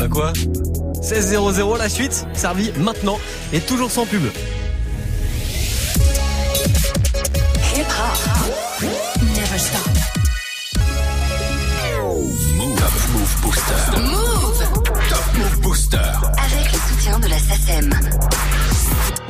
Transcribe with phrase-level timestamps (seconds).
[0.00, 3.18] Bah quoi 16-0-0, la suite, servi maintenant
[3.52, 4.22] et toujours sans pub.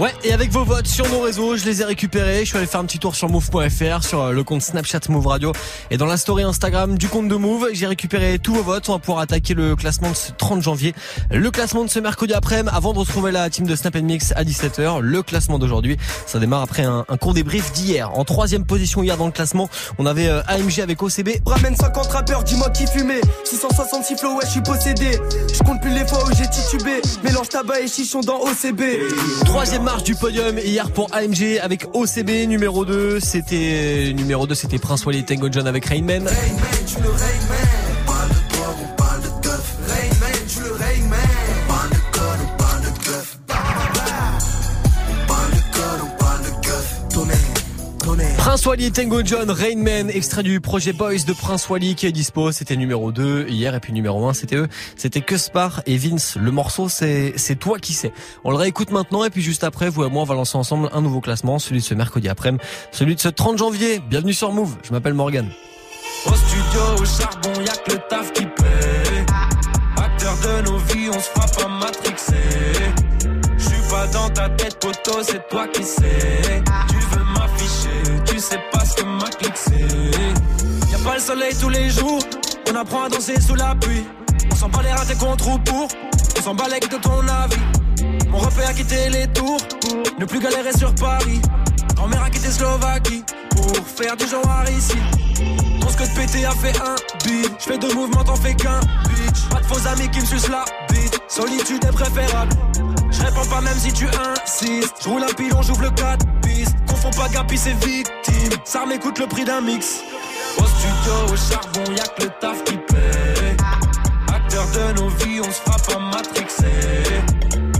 [0.01, 2.41] Ouais, et avec vos votes sur nos réseaux, je les ai récupérés.
[2.41, 5.27] Je suis allé faire un petit tour sur move.fr, sur euh, le compte Snapchat Move
[5.27, 5.53] Radio
[5.91, 7.69] et dans la story Instagram du compte de Move.
[7.75, 8.89] J'ai récupéré tous vos votes.
[8.89, 10.95] On va pouvoir attaquer le classement de ce 30 janvier.
[11.31, 14.43] Le classement de ce mercredi après-midi avant de retrouver la team de Snap Mix à
[14.43, 15.01] 17h.
[15.01, 18.11] Le classement d'aujourd'hui, ça démarre après un, un court débrief d'hier.
[18.17, 21.29] En troisième position hier dans le classement, on avait euh, AMG avec OCB.
[21.45, 25.11] Ramène 50 rappeurs, dis-moi qui fumait 666 flow, ouais, je suis possédé.
[25.53, 27.03] Je compte plus les fois où j'ai titubé.
[27.23, 28.81] Mélange tabac et chichon dans OCB.
[29.45, 33.19] Troisième marche du podium hier pour AMG avec OCB numéro 2.
[33.19, 36.29] C'était numéro 2, c'était Prince Wally Tango John avec Rainman.
[36.87, 37.70] tu le Rayman.
[48.51, 52.51] Prince Wally Tango John Rainman, extrait du projet Boys de Prince Wally qui est dispo.
[52.51, 54.67] C'était numéro 2 hier et puis numéro 1 c'était eux.
[54.97, 56.35] C'était Cuspar et Vince.
[56.35, 58.13] Le morceau c'est c'est toi qui sais.
[58.43, 60.89] On le réécoute maintenant et puis juste après vous et moi on va lancer ensemble
[60.93, 64.01] un nouveau classement, celui de ce mercredi après-midi, celui de ce 30 janvier.
[64.11, 64.79] Bienvenue sur Move.
[64.83, 65.49] Je m'appelle Morgan.
[66.27, 69.27] Au studio, au charbon, y'a que le taf qui paie.
[69.97, 71.51] Acteur de nos vies, on se frappe
[73.91, 76.63] pas dans ta tête, poteau, c'est toi qui sais.
[79.81, 82.21] Y'a pas le soleil tous les jours,
[82.71, 84.05] on apprend à danser sous la pluie.
[84.51, 85.89] On s'en bat les ratés contre ou pour,
[86.39, 88.29] on s'en bat les de ton avis.
[88.29, 89.61] Mon repère a quitté les tours,
[90.19, 91.41] ne plus galérer sur Paris.
[91.97, 94.97] Grand-mère a quitté Slovaquie, pour faire du genre ici.
[95.81, 97.51] Ton que de pété a fait un beat.
[97.59, 99.49] J'fais deux mouvements, t'en fais qu'un bitch.
[99.51, 101.19] Pas de faux amis qui me sucent la bite.
[101.29, 102.53] Solitude est préférable.
[103.11, 104.95] Je réponds pas même si tu insistes.
[105.03, 106.70] Je roule un pilon, j'ouvre le 4 pistes.
[107.03, 108.53] Confonds pas Gapi, c'est victime.
[108.65, 110.03] Ça m'écoute le prix d'un mix.
[110.59, 113.57] Au studio, au charbon, y'a que le taf qui paie.
[114.29, 117.23] Acteur de nos vies, on se frappe à matrixer.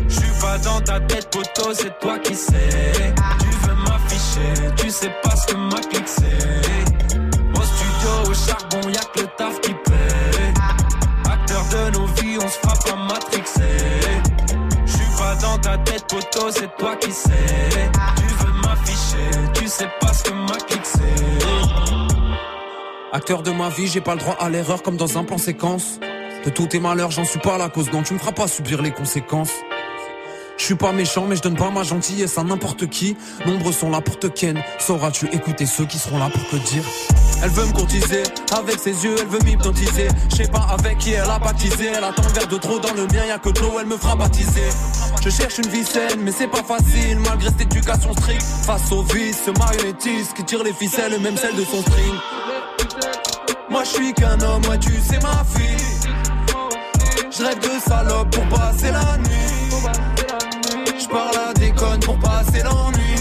[0.09, 3.13] J'suis pas dans ta tête, poteau, c'est toi qui sais.
[3.41, 7.15] Tu veux m'afficher, tu sais pas ce que ma clique c'est.
[7.55, 11.31] Au studio, au charbon, y'a que le taf qui paie.
[11.31, 13.63] Acteur de nos vies, on se frappe à matrixer.
[14.87, 17.31] J'suis pas dans ta tête, poteau, c'est toi qui sais.
[18.17, 18.60] Tu veux
[19.55, 21.01] tu sais pas ce que ma clique c'est.
[23.13, 25.99] Acteur de ma vie, j'ai pas le droit à l'erreur comme dans un plan séquence.
[26.45, 28.81] De tous tes malheurs, j'en suis pas la cause, donc tu me feras pas subir
[28.83, 29.53] les conséquences.
[30.61, 33.17] Je suis pas méchant, mais je donne pas ma gentillesse à n'importe qui.
[33.47, 34.63] Nombreux sont là pour te ken.
[34.79, 36.85] Sauras-tu écouter ceux qui seront là pour te dire?
[37.43, 38.23] Elle veut me courtiser,
[38.53, 40.09] avec ses yeux, elle veut m'hypnotiser.
[40.31, 41.87] Je sais pas avec qui elle a baptisé.
[41.97, 43.97] Elle attend un verre de trop dans le mien, y'a que de l'eau, elle me
[43.97, 44.69] fera baptiser.
[45.25, 48.43] Je cherche une vie saine, mais c'est pas facile, malgré cette éducation stricte.
[48.43, 52.15] Face au vice, ce marionnettiste qui tire les ficelles, même celles de son string.
[53.71, 56.11] Moi je suis qu'un homme, ouais tu sais ma fille.
[57.31, 60.50] Je rêve de salope pour passer la nuit.
[61.11, 63.17] Je parle à déconne pour passer l'ennui.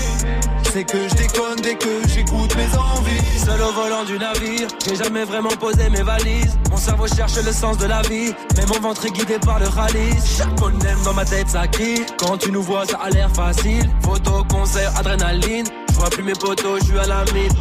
[0.71, 3.39] Sais que je déconne dès que j'écoute mes envies.
[3.43, 6.55] Seul au volant du navire, j'ai jamais vraiment posé mes valises.
[6.69, 9.67] Mon cerveau cherche le sens de la vie, mais mon ventre est guidé par le
[9.67, 10.13] rallye.
[10.37, 12.05] Chaque phonème dans ma tête ça crie.
[12.19, 13.89] Quand tu nous vois, ça a l'air facile.
[14.03, 15.65] Photo, concert, adrénaline.
[15.89, 17.51] Je vois plus mes potos, je suis à la mine.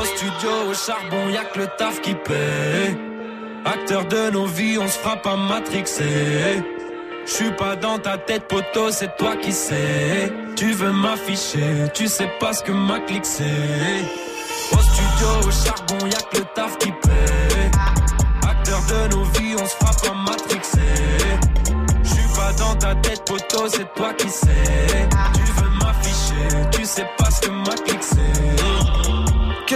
[0.00, 2.96] Au studio, au charbon, y'a que le taf qui paie.
[3.64, 6.62] Acteur de nos vies, on se frappe à matrixer.
[7.26, 10.32] Je suis pas dans ta tête, poteau, c'est toi qui sais.
[10.54, 13.42] Tu veux m'afficher, tu sais pas ce que ma clique c'est.
[14.72, 17.70] Au studio, au charbon, y'a que le taf qui paie.
[18.48, 20.78] Acteur de nos vies, on se frappe à matrixer.
[22.04, 25.08] Je suis pas dans ta tête, poteau, c'est toi qui sais.
[25.34, 28.35] Tu veux m'afficher, tu sais pas ce que ma clique c'est.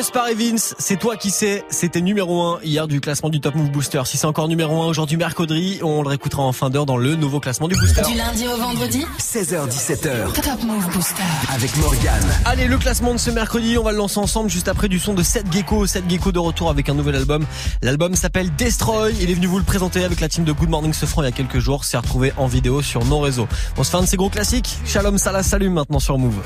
[0.00, 3.54] Cuspar et Vince, c'est toi qui sais, c'était numéro 1 hier du classement du Top
[3.54, 4.00] Move Booster.
[4.06, 7.16] Si c'est encore numéro 1 aujourd'hui mercredi, on le réécoutera en fin d'heure dans le
[7.16, 8.00] nouveau classement du Booster.
[8.10, 10.32] Du lundi au vendredi, 16h17h.
[10.32, 11.22] Top Move Booster.
[11.52, 12.22] Avec Morgan.
[12.46, 15.12] Allez, le classement de ce mercredi, on va le lancer ensemble juste après du son
[15.12, 15.86] de Seth Gecko.
[15.86, 17.44] Seth Gecko de retour avec un nouvel album.
[17.82, 19.12] L'album s'appelle Destroy.
[19.20, 21.28] Il est venu vous le présenter avec la team de Good Morning Sofran il y
[21.28, 21.84] a quelques jours.
[21.84, 23.48] C'est retrouvé en vidéo sur nos réseaux.
[23.76, 24.78] On se fait un de ces gros classiques.
[24.86, 26.40] Shalom Salah Salut maintenant sur Move.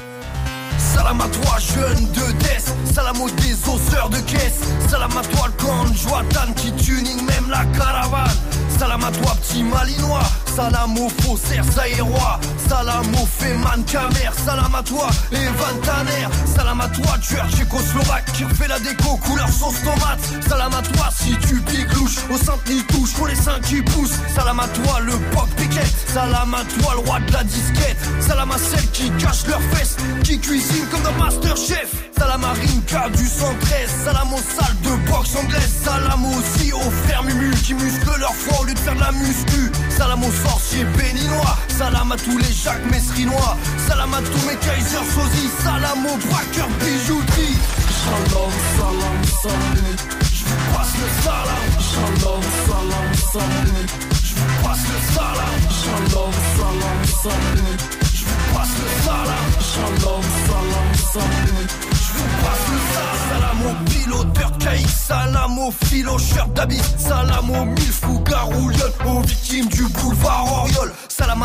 [0.93, 2.75] Salam à toi, jeune de Death.
[2.93, 4.61] Salam aux désosseurs de caisse.
[4.89, 5.53] Salam à toi, le
[5.91, 8.37] de Joatan qui tuning même la caravane.
[8.79, 10.23] Salam à toi, petit malinois.
[10.55, 12.41] Salam aux faussaires zaïrois.
[12.69, 14.31] Salam aux féman camer.
[14.45, 16.29] Salam à toi, les Vantaner.
[16.57, 20.21] Salam à toi, tueur tchécoslovaque qui refait la déco couleur sauce tomate.
[20.49, 22.19] Salam à toi, si tu piques louche.
[22.33, 24.19] Au centre ni touche, pour les seins qui poussent.
[24.35, 25.87] Salam à toi, le pop piquet.
[26.13, 27.99] Salam à toi, le roi de la disquette.
[28.21, 31.91] Salam à celles qui cachent leurs fesses, qui cuisinent comme dans Masterchef.
[32.19, 33.91] Salam à Rinka du 113.
[34.05, 35.73] Salam aux salles de boxe anglaise.
[35.85, 39.73] Salam aussi aux frères Mumu qui musclent leur foi au faire de la muscu.
[39.91, 41.57] Salam aux sorciers béninois.
[41.69, 43.57] Salam à tous les Jacques Messrinois.
[43.87, 45.49] Salam à tous mes Kaiser Sozy.
[45.63, 47.59] Salam aux braqueurs bijouterie.
[48.05, 49.97] Shalom, salam, salut.
[50.33, 51.65] Je vous passe le salam.
[51.91, 53.87] Shalom, salam, salut.
[54.25, 55.57] Je vous passe le salam.
[55.81, 57.77] Shalom, salam, salut.
[58.15, 59.47] Je vous passe le salam.
[59.73, 61.67] Shalom, salam, salut.
[61.93, 63.19] Je vous passe le salam.
[63.31, 64.93] Salam aux piloteurs de KX.
[65.07, 66.81] Salam aux filocheurs d'habits.
[66.99, 68.14] Salam aux mille fous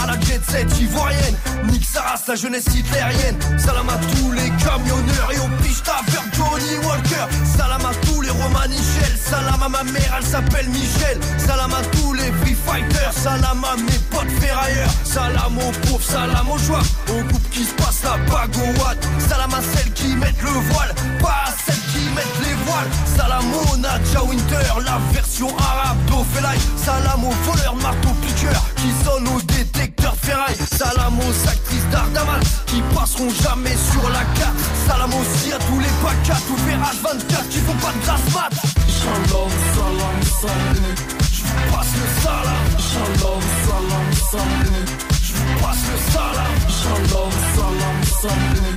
[0.06, 1.36] la jet set ivoirienne.
[1.72, 3.38] Nick Saras, la jeunesse hitlérienne.
[3.57, 7.25] Salam à tous les camionneurs et aux piches tapeurs Johnny Walker.
[7.57, 9.18] Salam à tous les Romanichel.
[9.18, 11.19] Salam à ma mère, elle s'appelle Michel.
[11.38, 12.31] Salam à tous les
[12.69, 13.13] free fighters.
[13.13, 14.89] Salam à mes potes ferrailleurs.
[15.04, 16.81] Salam aux pauvres, salam aux joies.
[17.10, 18.98] Aux groupes qui se passent la bague au watt.
[19.27, 20.94] Salam à celles qui mettent le voile.
[21.19, 22.89] Pas à celles qui mettent les voiles.
[23.16, 26.57] Salam au Nadja Winter, la version arabe d'Ophelai.
[26.77, 30.57] Salam aux voleurs marteau piqueurs qui sonnent au détecteur de ferraille.
[30.77, 34.57] Salam aux actrices d'Ardaman qui passeront jamais sur la carte.
[34.88, 38.54] Salam aussi à tous les pacas, tous les H24 qui font pas de grasse mat.
[39.00, 41.28] Salam, salut.
[41.39, 42.68] Je passe le salam.
[42.89, 44.86] Shalom, salam, salut.
[45.27, 46.56] Je passe le salam.
[46.80, 48.68] Shalom, salam.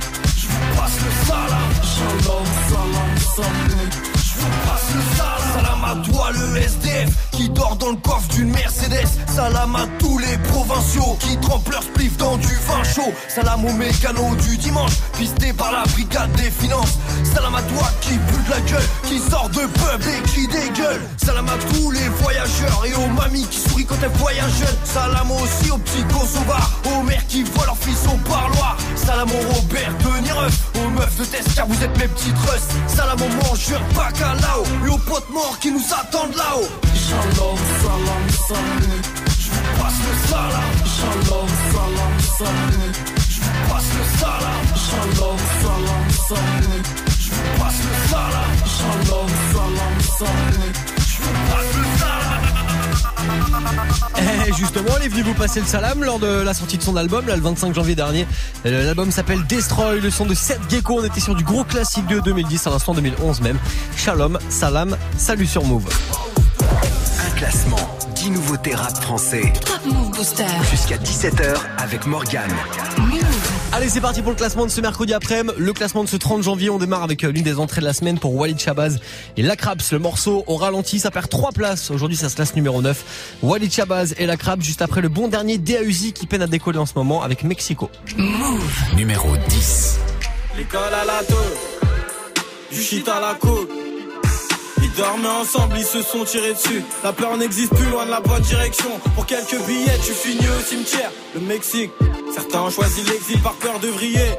[0.41, 1.69] Je passe le salam.
[3.35, 4.12] Salam.
[4.65, 5.83] Passe le salam.
[5.83, 9.07] À toi le SDF qui dort dans le coffre d'une Mercedes.
[9.27, 13.13] Salam à tous les provinciaux qui trempent leur spliff dans du vin chaud.
[13.27, 16.97] Salam aux mécanos du dimanche, pistés par la brigade des finances.
[17.35, 21.01] Salam à toi qui pue de la gueule, qui sort de pub et qui dégueule.
[21.17, 24.77] Salam à tous les voyageurs et aux mamies qui sourient quand elles voyagent jeunes.
[24.85, 28.77] Salam aussi aux petits Kosovars, aux mères qui voient leurs fils au parloir.
[28.95, 32.69] Salam au Robert de Nireuf, aux meufs de test car vous êtes mes petites russes.
[32.87, 33.83] Salam aux mangeurs
[34.33, 36.67] bacalao et aux potes morts qui nous attendent là-haut.
[36.93, 39.01] Shalom, salam, salut.
[39.39, 40.73] Je vous passe le salam.
[40.95, 42.91] Shalom, salam, salut.
[43.29, 44.65] Je vous passe le salam.
[44.85, 46.83] Shalom, salam, salut.
[47.19, 48.53] Je vous passe le salam.
[48.65, 50.82] Shalom, salam, salut.
[53.53, 53.87] Salam.
[54.47, 56.95] Eh, justement, elle est venue vous passer le salam lors de la sortie de son
[56.95, 58.27] album, là, le 25 janvier dernier.
[58.65, 60.99] Euh, L'album s'appelle Destroy, le son de 7 Gecko.
[60.99, 63.57] On était sur du gros classique de 2010, à l'instant 2011 même.
[63.95, 65.85] Shalom, salam, salut sur Move.
[67.25, 69.53] Un classement, 10 nouveautés rap français.
[69.65, 70.45] Top Move Booster.
[70.69, 72.51] Jusqu'à 17h avec Morgane.
[72.97, 73.42] Move.
[73.75, 75.55] Allez, c'est parti pour le classement de ce mercredi après-midi.
[75.57, 77.93] Le classement de ce 30 janvier, on démarre avec euh, l'une des entrées de la
[77.93, 78.99] semaine pour Walid Chabaz
[79.35, 79.91] et La Craps.
[79.91, 81.89] Le morceau au ralenti, ça perd 3 places.
[81.89, 83.39] Aujourd'hui, ça se classe numéro 9.
[83.41, 86.77] Walid Chabaz et La Craps, juste après le bon dernier DAUZI qui peine à décoller
[86.77, 87.89] en ce moment avec Mexico.
[88.15, 88.95] Move.
[88.95, 89.97] Numéro 10.
[90.55, 91.57] L'école à la tôle,
[92.71, 93.72] du shit à la côte.
[94.97, 96.83] Dormaient ensemble, ils se sont tirés dessus.
[97.03, 98.89] La peur n'existe plus loin de la bonne direction.
[99.15, 101.11] Pour quelques billets, tu finis au cimetière.
[101.33, 101.91] Le Mexique,
[102.33, 104.37] certains ont choisi l'exil par peur de vriller.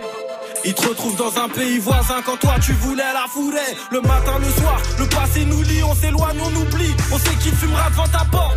[0.65, 3.77] Ils te retrouvent dans un pays voisin quand toi tu voulais la fourrer.
[3.91, 6.95] Le matin, le soir, le passé nous lie, on s'éloigne, on oublie.
[7.13, 8.57] On sait qui fumera devant ta porte.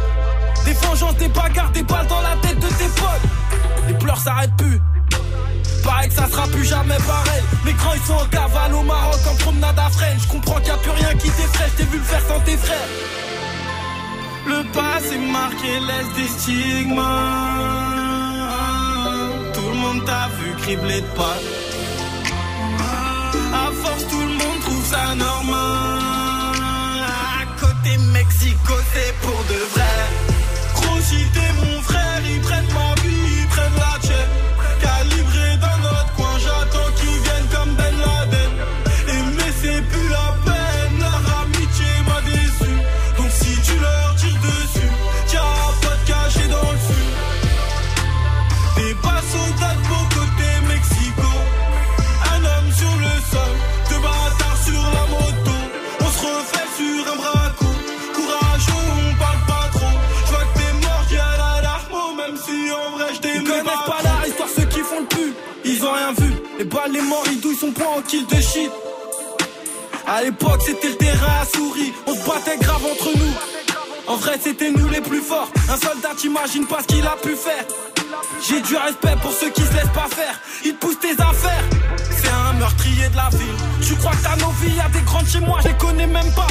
[0.65, 3.87] Des vengeances, des bagarres, des balles dans la tête de tes potes.
[3.87, 4.79] Les pleurs s'arrêtent plus.
[5.87, 7.43] Pareil que ça sera plus jamais pareil.
[7.65, 10.19] Les grands ils sont en cavale au Maroc en promenade à Fresnes.
[10.19, 12.57] Je comprends qu'il n'y a plus rien qui t'effraie, je vu le faire sans tes
[12.57, 12.89] frères.
[14.47, 17.03] Le passé marqué laisse des stigmas.
[19.53, 21.37] Tout le monde t'a vu cribler de pas.
[23.53, 26.55] À force, tout le monde trouve ça normal.
[27.41, 29.95] À côté Mexico, c'est pour de vrai.
[30.75, 30.99] Gros,
[66.57, 68.71] Les balles, les morts, ils douillent son point en kill de shit.
[70.07, 71.91] À l'époque, c'était le terrain à souris.
[72.05, 73.33] On se battait grave entre nous.
[74.07, 75.49] En vrai, c'était nous les plus forts.
[75.69, 77.65] Un soldat, t'imagines pas ce qu'il a pu faire.
[78.47, 80.39] J'ai du respect pour ceux qui se laissent pas faire.
[80.63, 81.65] Ils poussent tes affaires.
[82.09, 83.57] C'est un meurtrier de la ville.
[83.85, 86.31] Tu crois que t'as nos vies, y'a des grandes chez moi, je les connais même
[86.33, 86.47] pas.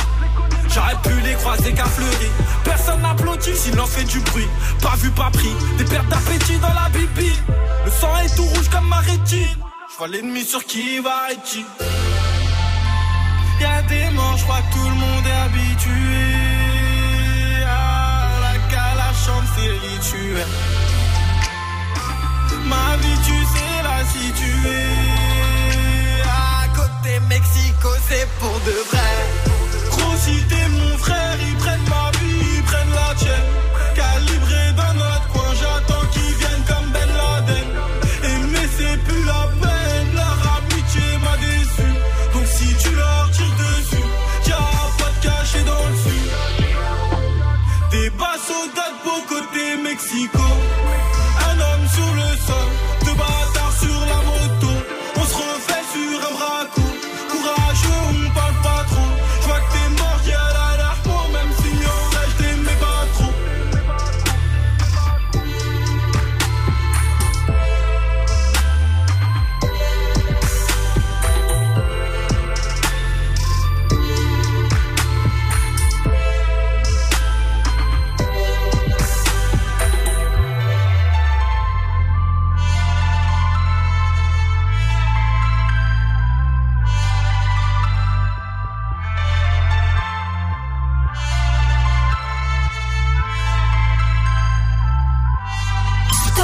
[0.68, 2.28] J'aurais pu les croiser qu'à Fleury.
[3.36, 4.48] inutile, silence fait du bruit.
[4.82, 7.32] Pas vu, pas pris, des pertes d'appétit dans la bibi.
[7.86, 9.58] Le sang est tout rouge comme ma rétine.
[9.92, 11.56] Je vois l'ennemi sur qui va être
[13.60, 16.02] Y'a des morts, je crois que tout le monde est habitué.
[17.64, 20.48] À la calachante, c'est rituel.
[22.72, 24.86] Ma vie, tu sais la situer.
[26.24, 29.14] À côté Mexico, c'est pour de vrai.
[29.92, 30.36] Gros, si
[30.76, 31.35] mon frère,
[50.24, 50.45] côté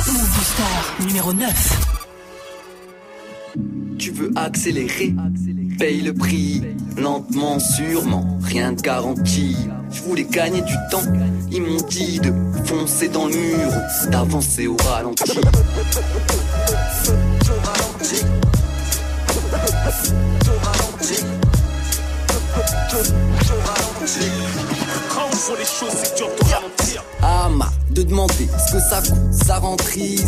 [0.07, 1.81] Move Booster numéro 9.
[3.99, 5.15] Tu veux accélérer,
[5.79, 6.63] paye le prix,
[6.97, 9.57] lentement, sûrement, rien de garanti.
[9.93, 11.05] Je voulais gagner du temps,
[11.53, 12.33] ils m'ont dit de
[12.65, 13.71] foncer dans le mur,
[14.11, 15.33] d'avancer au ralenti.
[25.19, 27.05] On fait les choses, c'est dur de ralentir.
[27.23, 30.27] Ah ma, de demander ce que ça coûte, ça rend triste.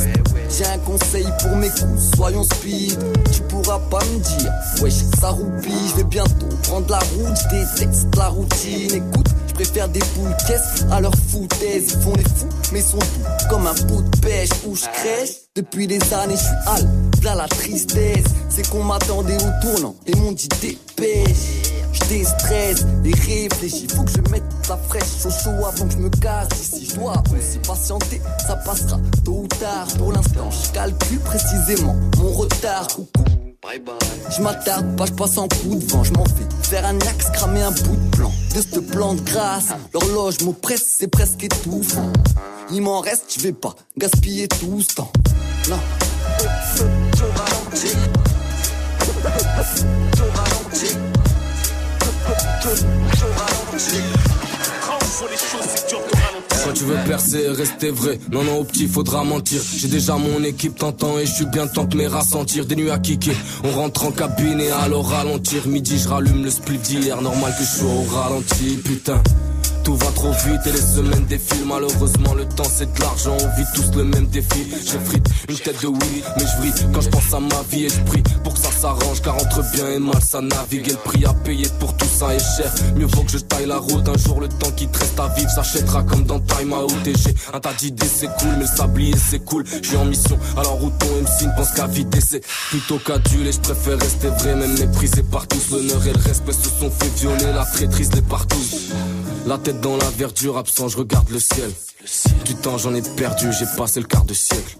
[0.50, 2.98] J'ai un conseil pour mes coups, soyons speed.
[3.32, 5.88] Tu pourras pas me dire, wesh, ça roupille.
[5.90, 8.94] Je vais bientôt prendre la route, je déteste la routine.
[8.94, 11.92] Écoute, je préfère des boules caisses à leur foutaise.
[11.94, 15.30] Ils font les fous, mais sont doux comme un pot de pêche où je crèche.
[15.56, 16.88] Depuis des années, je suis hal,
[17.22, 18.24] là la tristesse.
[18.48, 21.73] C'est qu'on m'attendait au tournant et m'ont dit dépêche.
[21.94, 25.98] Je déstresse et réfléchis, faut que je mette la fraîche au chaud avant que je
[25.98, 26.88] me casse d'ici.
[26.90, 29.86] Je dois aussi patienter, ça passera tôt ou tard.
[29.96, 32.86] Pour l'instant, je calcule précisément mon retard.
[32.88, 33.24] Coucou.
[34.36, 37.30] Je m'attarde pas, je passe en coup de vent, je m'en fais faire un axe,
[37.32, 38.30] cramer un bout de plan.
[38.54, 42.12] De ce plan de grâce, l'horloge m'oppresse, c'est presque étouffant.
[42.70, 45.12] Il m'en reste, je vais pas gaspiller tout ce temps.
[45.70, 45.78] Non.
[56.64, 59.61] Quand tu veux percer rester vrai, non non au petit faudra mentir.
[59.76, 62.90] J'ai déjà mon équipe t'entends et je suis bien temps de mes rassentir Des nuits
[62.90, 67.21] à kicker, on rentre en cabine et alors ralentir Midi je rallume le split d'hier,
[67.21, 69.23] normal que je sois au ralenti Putain
[69.84, 71.66] tout va trop vite et les semaines défilent.
[71.66, 73.36] Malheureusement le temps c'est de l'argent.
[73.40, 74.66] On vit tous le même défi.
[74.84, 77.84] J'ai frite une tête de oui Mais je vrille quand je pense à ma vie
[77.84, 79.20] Et je prie pour que ça s'arrange.
[79.22, 82.34] Car entre bien et mal ça navigue Et le prix à payer pour tout ça
[82.34, 82.72] est cher.
[82.96, 84.08] Mieux vaut que je taille la route.
[84.08, 87.06] Un jour le temps qui te reste à vivre S'achètera comme dans Time Out.
[87.06, 89.64] Et j'ai un tas d'idées c'est cool Mais le sablier c'est cool.
[89.82, 90.38] Je suis en mission.
[90.56, 94.54] Alors où ton MC ne pense qu'à vider C'est plutôt qu'aduler Je préfère rester vrai
[94.54, 95.70] Même méprisé par tous.
[95.70, 97.52] L'honneur et le respect se sont fait violer.
[97.54, 98.56] La traîtrise les partout.
[99.46, 101.70] La tête dans la verdure, absent, je regarde le ciel.
[102.44, 104.78] Du temps, j'en ai perdu, j'ai passé le quart de siècle.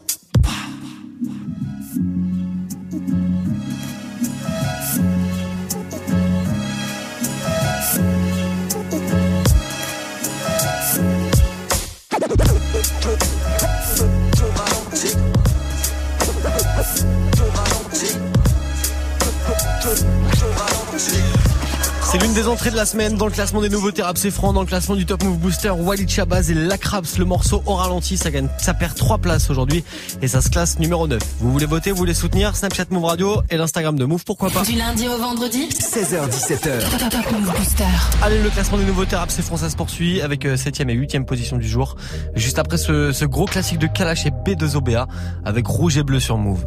[22.15, 24.53] C'est l'une des entrées de la semaine dans le classement des nouveautés rap c'est franc,
[24.53, 28.17] dans le classement du Top Move Booster, Walid Chabaz et Lacraps, le morceau au ralenti,
[28.17, 29.83] ça gagne, ça perd 3 places aujourd'hui
[30.23, 31.21] et ça se classe numéro 9.
[31.41, 34.63] Vous voulez voter, vous voulez soutenir Snapchat Move Radio et l'Instagram de Move, pourquoi pas?
[34.63, 35.69] Du lundi au vendredi?
[35.71, 36.89] 16h17h.
[36.89, 37.83] Top, top Move Booster.
[38.23, 41.25] Allez, le classement des nouveautés rap c'est franc, ça se poursuit avec 7ème et 8ème
[41.25, 41.97] position du jour.
[42.37, 45.09] Juste après ce, ce gros classique de Kalash et B2OBA
[45.45, 46.65] avec Rouge et Bleu sur Move.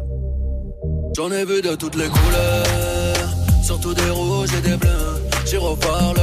[1.16, 2.66] J'en ai vu de toutes les couleurs,
[3.68, 5.14] surtout des rouges et des bleus.
[5.44, 6.16] J'y reparle,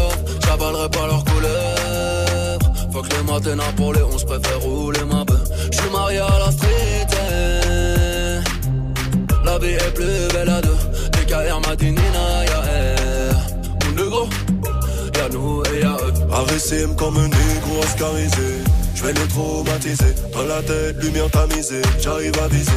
[0.43, 2.59] j'avalerai pas leurs couleurs.
[2.91, 5.43] Faut que les matins pour les 11 préfère rouler ma beuh.
[5.71, 7.07] J'suis marié à la street.
[7.13, 8.39] eh.
[9.45, 10.79] La vie est plus belle à deux.
[11.13, 12.61] DKR Madinina, y'a
[13.33, 13.37] R.
[13.83, 14.23] Mon négro,
[15.15, 16.13] y'a nous et y'a eux.
[16.39, 18.49] AVCM comme un négro oscarisé.
[19.05, 20.15] Vais les traumatiser.
[20.33, 22.71] Dans la tête, lumière tamisée, j'arrive à viser.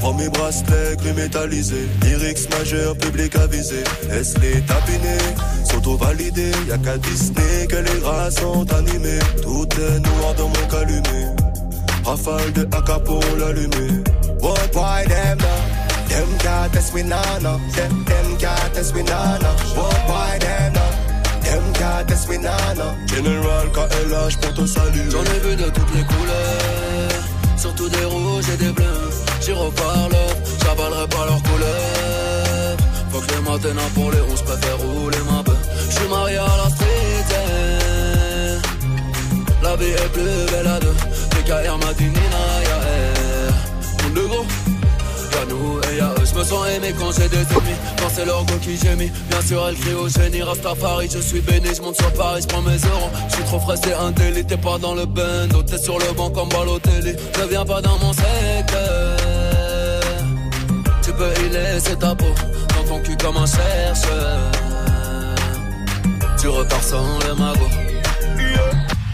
[0.00, 3.82] Prends mes bracelets gris métallisés, lyrics majeurs, public avisé.
[4.08, 5.18] Laisse-les tapiner,
[5.64, 6.52] s'auto-valider?
[6.68, 9.20] Y'a qu'à Disney que les rats sont animés.
[9.42, 11.28] Tout est noir dans mon calumet.
[12.04, 14.02] Rafale de AK pour l'allumer.
[14.40, 16.08] What, why them now?
[16.08, 17.58] Them can't test we nana.
[17.74, 19.50] Them, them nana.
[19.76, 20.71] What, them now?
[20.71, 20.71] Them
[21.74, 22.96] can't test we nana.
[23.06, 25.10] General KLH pour te saluer.
[25.10, 27.22] J'en ai vu de toutes les couleurs,
[27.56, 29.10] surtout des rouges et des bleus.
[29.40, 30.16] J'y reparle,
[30.62, 32.76] j'avalerai pas leurs couleurs.
[33.10, 35.56] Faut que les matins pour les rouges préfère rouler ma beuh.
[35.90, 38.58] J'suis marié à la street, eh.
[39.62, 40.96] La vie est plus belle à deux.
[41.30, 44.02] PKR m'a dit Nina, ya eh.
[44.02, 44.61] Monde de gros.
[45.90, 47.78] Et y'a eux, je me sens aimé quand j'ai des ennemis.
[47.98, 50.42] Quand c'est go qui gémit Bien sûr elle crie au génie.
[50.42, 53.10] Rastafari, je suis béni, je monte sur Paris, je prends mes euros.
[53.28, 56.12] Je suis trop frais, c'est un délit, t'es pas dans le bando T'es sur le
[56.14, 57.12] banc comme Balotelli.
[57.40, 59.18] Ne viens pas dans mon secteur.
[61.02, 62.32] Tu peux y laisser ta peau
[62.76, 64.50] Dans ton cul comme un chercheur.
[66.40, 67.92] Tu repars sans les magots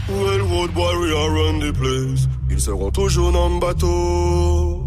[0.09, 2.29] Railroad warrior run the place.
[2.51, 4.78] Ils seront toujours dans le bateau.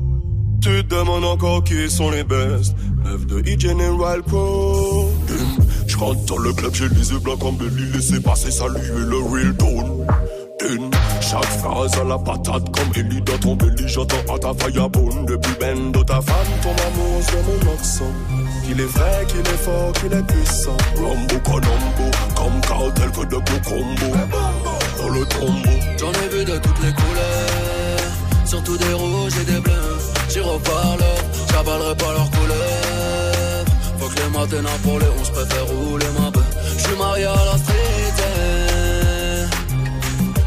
[0.61, 2.75] Tu demandes encore qui sont les best.
[3.03, 5.11] Meuf de E-General Pro.
[5.87, 7.91] Je rentre dans le club, j'ai les yeux blancs comme Belly.
[7.93, 10.05] Laissez passer, saluer le real tone.
[11.19, 13.87] Chaque phrase à la patate comme Ellie dans ton belly.
[13.87, 16.35] J'entends à ta firebone depuis ben de ta femme.
[16.61, 18.11] Ton amour c'est mon accent.
[18.65, 20.77] Qu'il est vrai, qu'il est fort, qu'il est puissant.
[20.95, 23.85] Rambo Colombo, comme cartel que de beaux.
[24.97, 25.79] Dans le tombeau.
[25.99, 29.90] J'en ai vu de toutes les couleurs, surtout des rouges et des bleus.
[30.31, 31.03] J'y reparle,
[31.51, 33.65] j'avalerai pas leurs couleurs.
[33.99, 36.39] Faut que les matins pour les 11 préfère rouler ma beuh.
[36.77, 39.45] J'suis marié à la street, eh.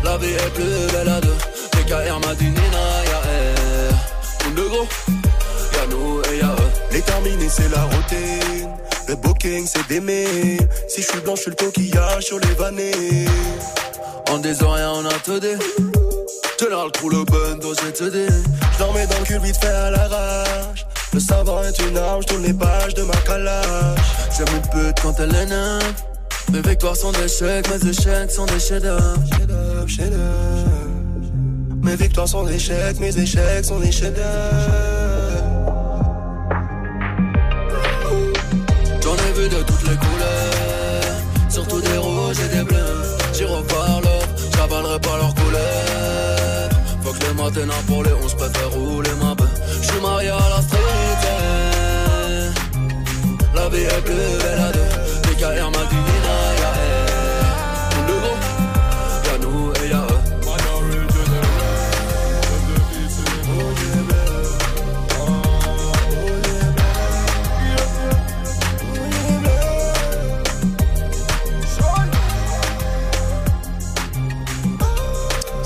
[0.02, 1.36] La vie est plus belle à deux.
[1.72, 4.44] PKR m'a dit Nina, ya eh.
[4.44, 4.88] Monde de gros,
[5.74, 6.70] y'a nous et y'a eux.
[6.90, 8.70] Les terminés, c'est la routine.
[9.06, 10.56] Le booking, c'est d'aimer.
[10.88, 13.26] Si je suis blanc, je suis le coquillage sur les vannées.
[14.30, 15.58] En disant rien, on a tout dit.
[16.64, 18.32] Général trou le bando, j'ai te dit.
[18.72, 20.86] Je leur dans le cul vite fait à l'arrache.
[21.12, 23.98] Le savant est une arme, je les pages de ma calage.
[24.34, 25.82] J'aime une pute quand elle est neuve.
[26.50, 29.18] Mes victoires sont des chèques, mes échecs sont des chefs-d'œuvre.
[31.82, 34.24] Mes victoires sont des échecs, mes échecs sont des chefs-d'œuvre.
[39.02, 43.18] J'en ai vu de toutes les couleurs, surtout des rouges et des bleus.
[43.34, 44.08] J'y reparle,
[44.56, 45.93] j'avalerai pas leurs couleurs.
[47.36, 49.48] Matins pour les 11 préfère rouler ma beuh.
[49.82, 50.80] J'suis marié à la street.
[53.54, 54.83] La vie est plus belle à deux.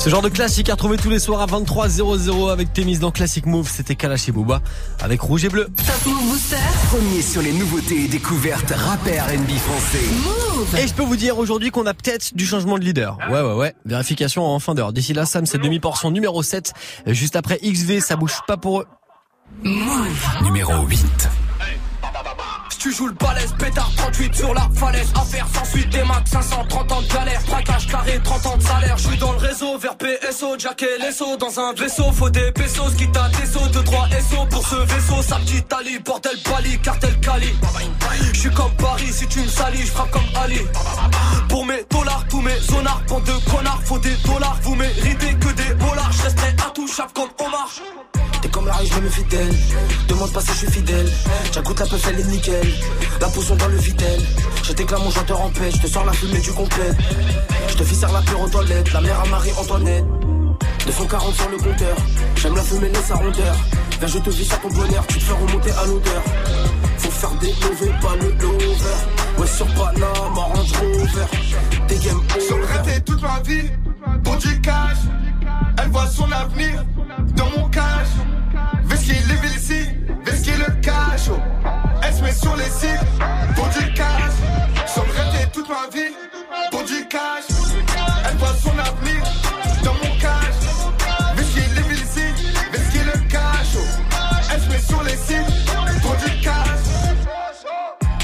[0.08, 3.44] Ce genre de classique à retrouver tous les soirs à 23h00 avec Témis dans Classic
[3.44, 3.68] Move.
[3.70, 4.62] C'était Kalash et Booba
[5.00, 5.64] avec Rouge et Bleu.
[5.76, 6.56] Top Move Booster.
[6.88, 9.98] Premier sur les nouveautés et découvertes rap et R&B français.
[10.24, 10.76] Move.
[10.78, 13.18] Et je peux vous dire aujourd'hui qu'on a peut-être du changement de leader.
[13.28, 13.74] Ouais, ouais, ouais.
[13.84, 14.94] Vérification en fin d'heure.
[14.94, 16.72] D'ici là, Sam, c'est demi-portion numéro 7.
[17.08, 18.86] Juste après XV, ça bouge pas pour eux.
[20.42, 21.28] Numéro 8.
[22.78, 25.12] Tu joues le balèze, pétard 38 sur la falaise.
[25.16, 27.40] Affaire sans suite des max 530 ans de galère.
[27.48, 28.96] Braquage carré 30 ans de salaire.
[28.96, 31.36] Je suis dans le réseau vers PSO Jack et Lesso.
[31.38, 33.66] Dans un vaisseau faut des pesos Qui t'a des sauts.
[33.66, 35.98] De 3 SO Pour ce vaisseau sa petite Ali.
[35.98, 37.52] Bordel Bali cartel Cali.
[38.32, 40.60] Je suis comme Paris si tu me salis Je frappe comme Ali.
[41.48, 43.82] Pour mes dollars tous mes zonards Bande de connards.
[43.86, 47.68] Faut des dollars Vous méritez que des dollars Je resterai intouchable comme Omar
[48.40, 49.54] T'es comme la riche, je me fidèle.
[50.08, 51.10] Demande pas si je suis fidèle.
[51.52, 52.68] J'agoute la peuf, elle est nickel.
[53.20, 54.20] La potion dans le videl.
[54.62, 55.70] Je t'éclame mon chanteur en paix.
[55.72, 56.90] Je te sors la fumée du complet.
[57.68, 58.92] Je te fais la pure aux toilettes.
[58.92, 60.04] La mère à Marie-Antoinette.
[60.86, 61.96] 240 sur le compteur.
[62.36, 63.56] J'aime la fumée, laisse sa rondeur.
[63.98, 65.06] Viens, je te vis à ton bonheur.
[65.08, 66.22] Tu te fais remonter à l'odeur.
[66.98, 68.98] Faut faire des lovés, pas le lover.
[69.38, 71.26] Ouais, sur Panama, Range Rover.
[71.88, 73.70] Des game Sur le raté toute ma vie,
[74.22, 74.98] pour du cash.
[75.88, 76.84] Elle voit son avenir
[77.34, 78.08] dans mon cash.
[78.84, 79.88] Vesky live ici,
[80.22, 81.30] Vesky le cash.
[81.30, 81.38] oh.
[82.02, 83.08] Elle se met sur les sites
[83.56, 84.17] pour du cash.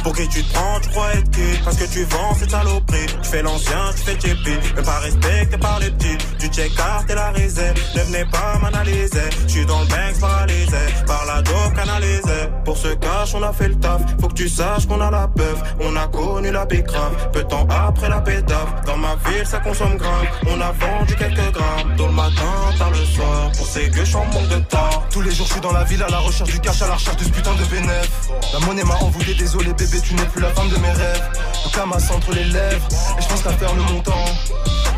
[0.05, 3.07] Pour qui tu te prends, tu crois être quitte Parce que tu vends cette saloperie
[3.23, 7.31] Tu fais l'ancien, tu fais tiépi Même pas respecté par les petits Tu j'écarte la
[7.31, 7.77] réserve.
[7.95, 9.31] Ne venez pas m'analyser.
[9.47, 10.77] J'suis dans le bank paralysé.
[11.07, 12.49] Par la dope canalisée.
[12.65, 14.03] Pour ce cash, on a fait le taf.
[14.21, 15.63] Faut que tu saches qu'on a la peuf.
[15.81, 17.31] On a connu la grave.
[17.33, 18.83] Peu de temps après la pétave.
[18.87, 20.27] Dans ma ville, ça consomme grave.
[20.47, 21.97] On a vendu quelques grammes.
[21.97, 23.51] Tôt le matin, tard le soir.
[23.57, 25.05] Pour ces gueux, j'en manque de temps.
[25.11, 26.95] Tous les jours, je suis dans la ville à la recherche du cash, à la
[26.95, 28.11] recherche de ce putain de bénéf.
[28.53, 31.31] La monnaie m'a envoûté, désolé bébé, tu n'es plus la femme de mes rêves.
[31.65, 34.25] Le camas entre les lèvres, et je pense qu'à faire le montant.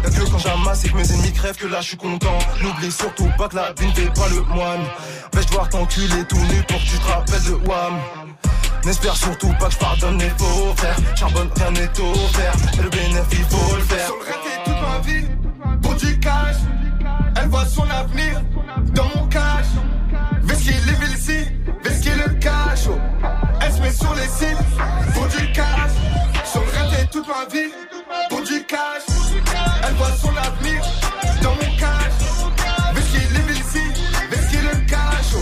[0.05, 2.39] Y'a que quand j'amasse et que mes ennemis crèvent que là je suis content.
[2.63, 4.85] N'oublie surtout pas que la vie ne fait pas le moine.
[5.33, 7.99] Vais-je devoir t'enculer tout nu pour que tu te rappelles de Wam.
[8.85, 10.97] N'espère surtout pas que je pardonne les faux frères.
[11.17, 12.55] Charbonne, rien n'est offert.
[12.79, 14.07] Et le bénéfice, faut le faire.
[14.07, 15.27] Sur le toute ma vie,
[15.83, 16.57] pour du cash.
[17.37, 18.43] Elle voit son avenir
[18.95, 19.67] dans mon cash.
[20.43, 21.39] Vesky live ici,
[21.83, 22.87] Vesky le cash.
[23.87, 24.59] Met sur les sites
[25.15, 25.93] pour du cash.
[26.45, 27.71] Sur le toute ma vie,
[28.29, 29.03] pour du cash.
[29.87, 30.83] Elle voit son avenir
[31.41, 32.19] dans mon cash.
[32.95, 33.85] Vesky live ici,
[34.29, 35.35] Vesky le cash.
[35.37, 35.39] Oh.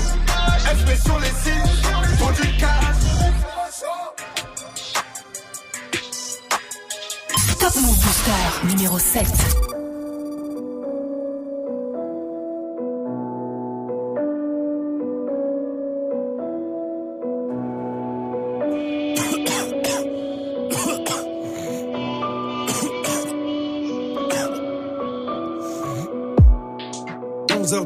[0.71, 3.01] Elle sur les sites pour du cash.
[7.59, 9.74] Top Move Booster numéro 7.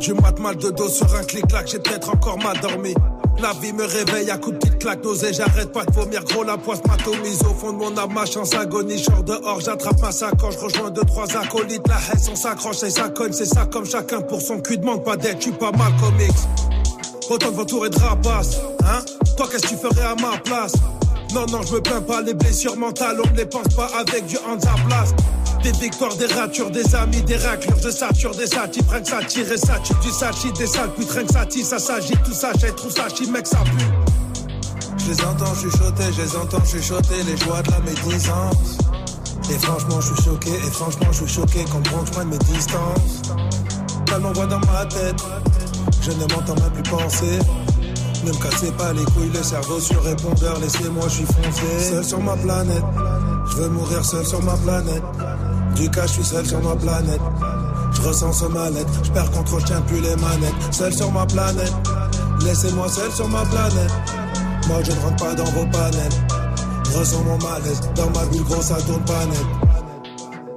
[0.09, 2.95] 11h du mat, mal de dos sur un clic-clac, j'ai peut-être encore mal dormi.
[3.41, 6.25] La vie me réveille à coups de petites claques nausées, j'arrête pas de vomir.
[6.25, 10.01] Gros, la poisse m'atomise au fond de mon âme, ma chance agonie, genre dehors, j'attrape
[10.01, 13.47] ma sacoche, je rejoins deux, trois acolytes, la haine on s'accroche et ça cogne, c'est
[13.47, 16.33] ça comme chacun pour son cul, demande pas d'aide, tu pas mal comics.
[17.31, 19.05] Autant de vautours et de rapaces, hein.
[19.37, 20.73] Toi qu'est-ce que tu ferais à ma place?
[21.35, 24.27] Non, non, je me plains pas, les blessures mentales, on ne les pense pas avec
[24.27, 24.37] du
[24.89, 25.15] place
[25.63, 29.25] des victoires, des ratures, des amis, des raclures, de sature, des satis, rien que ça
[29.25, 32.53] tire ça tue du sachit, des sales putes, rien que ça ça s'agit, tout ça,
[32.61, 33.85] j'ai trop ça mec, ça pue.
[34.99, 38.79] Je les entends chuchoter, je les entends chuchoter, les joies de la médisance.
[39.51, 42.39] Et franchement, je suis choqué, et franchement, je suis choqué qu'on bronche moins de mes
[42.39, 43.23] distances.
[44.07, 45.17] Tellement voix dans ma tête,
[46.03, 47.39] je ne m'entends même plus penser.
[48.25, 51.91] Ne me cassez pas les couilles, le cerveau sur répondeur, laissez-moi, je suis foncé.
[51.91, 52.85] Seul sur ma planète,
[53.51, 55.03] je veux mourir seul sur ma planète.
[55.79, 57.21] Du cas, je suis seul sur ma planète.
[57.93, 60.55] Je ressens ce mal-être, je perds contrôle, je tiens plus les manettes.
[60.73, 61.73] Seul sur ma planète,
[62.45, 63.93] laissez-moi seul sur ma planète.
[64.67, 66.13] Moi je ne rentre pas dans vos panels.
[66.85, 69.47] Je ressens mon malaise, dans ma bulle grosse ça tourne pas net.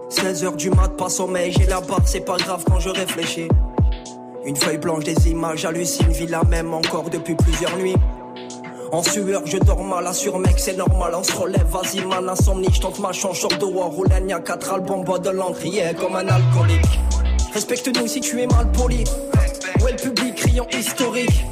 [0.10, 3.48] 16h du mat, pas sommeil, j'ai la barre, c'est pas grave quand je réfléchis.
[4.44, 7.96] Une feuille blanche, des images, j'hallucine, vis la même encore depuis plusieurs nuits.
[8.92, 12.68] En sueur, je dors mal, sur mec, c'est normal, on se relève, vas-y man, insomnie,
[12.74, 15.62] je tente ma chance, short de war, un quatre albums, bois de l'encre,
[15.98, 17.00] comme un alcoolique.
[17.54, 19.06] Respecte-nous si tu es mal poli.
[19.82, 21.46] Ouais, le public, criant historique.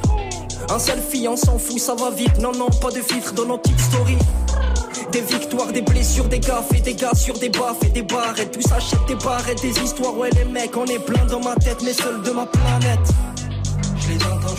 [0.70, 2.40] Un selfie, on s'en fout, ça va vite.
[2.40, 4.18] Non, non, pas de filtre dans notre petite story.
[5.12, 8.40] Des victoires, des blessures, des gaffes et des gars sur des baffes et des barres.
[8.40, 10.16] Et tout s'achète des barrettes, des histoires.
[10.18, 13.00] Ouais, les mecs, on est plein dans ma tête, mais seul de ma planète.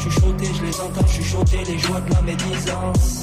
[0.00, 3.22] Chuchoter, je les entends chuchoter, les joies de la médisance.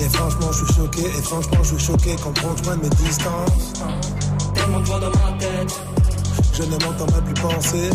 [0.00, 2.88] Et franchement, je suis choqué, et franchement, je suis choqué qu'on prend loin de mes
[2.90, 3.72] distances.
[4.54, 5.80] Tellement de voix dans ma tête.
[6.54, 7.90] Je ne m'entends même plus penser.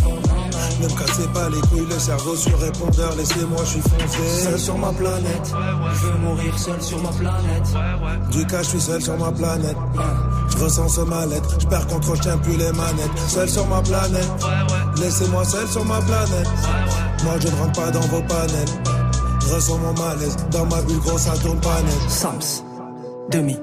[0.80, 4.44] Ne me cassez pas les couilles, le cerveau sur répondeur, laissez-moi, je suis foncé.
[4.44, 5.54] Seul sur ma planète,
[5.94, 7.68] je veux mourir seul sur ma planète.
[8.32, 9.78] Du cas, je suis seul sur ma planète.
[10.50, 13.20] Je ressens ce mal-être, je perds contrôle, je tiens plus les manettes.
[13.28, 14.32] Seul sur ma planète,
[14.98, 16.48] laissez-moi seul sur ma planète.
[17.24, 18.74] Moi, je ne rentre pas dans vos panels.
[19.42, 22.10] Je ressens mon malaise, dans ma bulle grosse, ça tourne pas net.
[22.10, 22.64] Sams,
[23.30, 23.58] demi.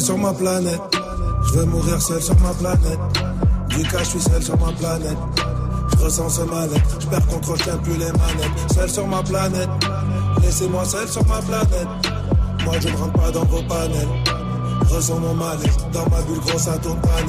[0.00, 0.80] sur ma planète.
[1.42, 2.98] Je veux mourir seul sur ma planète.
[3.68, 5.18] Du cas, je suis seul sur ma planète.
[6.00, 7.00] Ressens ce mal-être.
[7.00, 8.72] Je perds contrôle, je plus les manettes.
[8.72, 9.68] Seul sur ma planète.
[10.42, 11.88] Laissez-moi seul sur ma planète.
[12.64, 14.08] Moi, je ne rentre pas dans vos panels.
[14.90, 15.90] Ressens mon mal-être.
[15.90, 17.22] Dans ma bulle grosse, ça tourne pas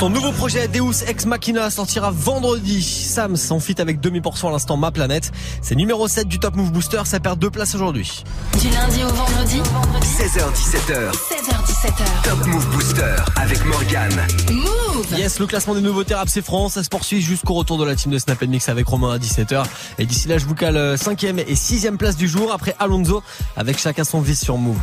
[0.00, 2.82] Son nouveau projet Deus Ex Machina sortira vendredi.
[2.82, 5.30] Sam s'en fit avec demi-portion à l'instant Ma Planète.
[5.60, 8.24] C'est numéro 7 du Top Move Booster, ça perd deux places aujourd'hui.
[8.58, 9.60] Du lundi au vendredi
[10.00, 11.12] 16h17h.
[11.12, 12.22] 16h17h.
[12.24, 14.10] Top Move Booster avec Morgan.
[14.50, 17.84] Move Yes, le classement des nouveautés rap c'est France, ça se poursuit jusqu'au retour de
[17.84, 19.64] la team de Snap Mix avec Romain à 17h.
[19.98, 23.22] Et d'ici là, je vous cale 5ème et 6ème place du jour après Alonso
[23.54, 24.78] avec chacun son vice sur Move.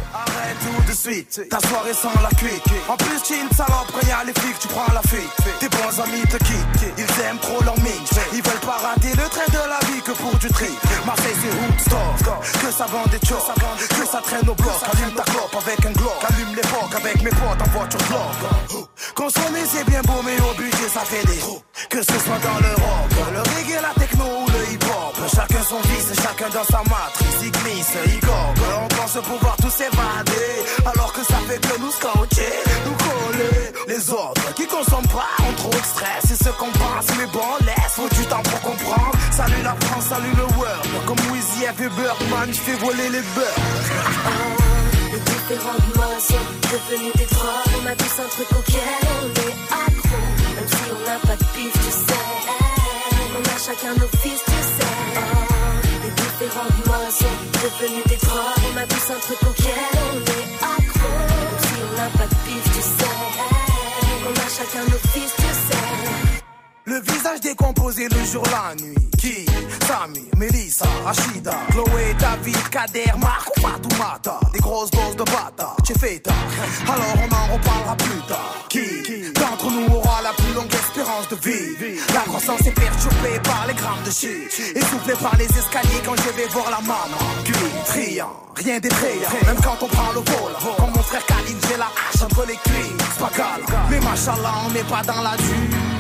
[0.47, 2.63] Tout de suite, ta soirée sans la cuite.
[2.87, 5.29] En plus, tu une salope, y'a les flics, tu prends la fuite.
[5.59, 8.11] Tes bons amis te quittent, ils aiment trop leur mix.
[8.31, 10.69] Ils veulent pas rater le train de la vie que pour du tri.
[11.05, 14.79] Marseille, c'est Woodstock, que ça vend des chocs, que ça traîne au bloc.
[14.93, 18.87] Allume ta clope avec un glock, allume l'époque avec mes potes en voiture bloc.
[19.15, 21.39] Consommer, c'est bien beau, mais au budget, ça fait des.
[21.89, 22.73] Que ce soit dans le
[23.33, 24.86] le reggae, la techno ou le hip-hop.
[25.33, 27.37] Chacun son vice, chacun dans sa matrice.
[27.43, 28.63] Il glisse, il gobe.
[28.83, 30.65] On pense pouvoir tous s'évader.
[30.85, 32.53] Alors que ça fait que nous scotcher,
[32.85, 33.73] nous coller.
[33.87, 36.23] Les autres qui consomment pas ont trop de stress.
[36.27, 37.93] C'est ce qu'on pense, mais bon, laisse.
[37.95, 39.11] Faut du temps pour comprendre.
[39.31, 40.87] Salut la France, salut le world.
[41.05, 43.61] Comme Wheezy et Birdman, je fais voler les beurs.
[45.11, 47.73] Les différentes modes sont devenues des drogues.
[47.81, 50.19] On a tous un truc auquel on est accro.
[50.55, 52.23] Même si on n'a pas de pif, tu sais.
[53.35, 54.86] On a chacun nos fils, tu sais.
[56.03, 58.63] Les différentes modes sont devenues des drogues.
[58.73, 59.73] On a tous un truc auquel
[60.07, 61.09] on est accro.
[61.59, 62.36] Si on n'a pas
[66.87, 68.95] Le visage décomposé le jour, la nuit.
[69.17, 69.45] Qui?
[69.85, 74.39] Samy, Melissa, Rachida, Chloé, David, Kader, Marc, Fatoumata.
[74.53, 76.23] Des grosses doses de bata, tu fais.
[76.85, 78.65] Alors on en reparlera plus tard.
[78.69, 79.33] Qui?
[79.33, 83.73] D'entre nous aura la plus longue espérance de vie La croissance est perturbée par les
[83.73, 84.47] grammes de shit.
[84.73, 87.19] Essoufflé par les escaliers quand je vais voir la maman.
[87.43, 87.53] Puis,
[87.85, 89.29] triant, rien d'effrayant.
[89.45, 90.75] Même quand on prend le vol.
[90.77, 93.17] Comme mon frère Khalid, j'ai la hache entre les cuisses.
[93.19, 93.65] Pas calme.
[93.89, 95.96] Mais machallah, on n'est pas dans la dure.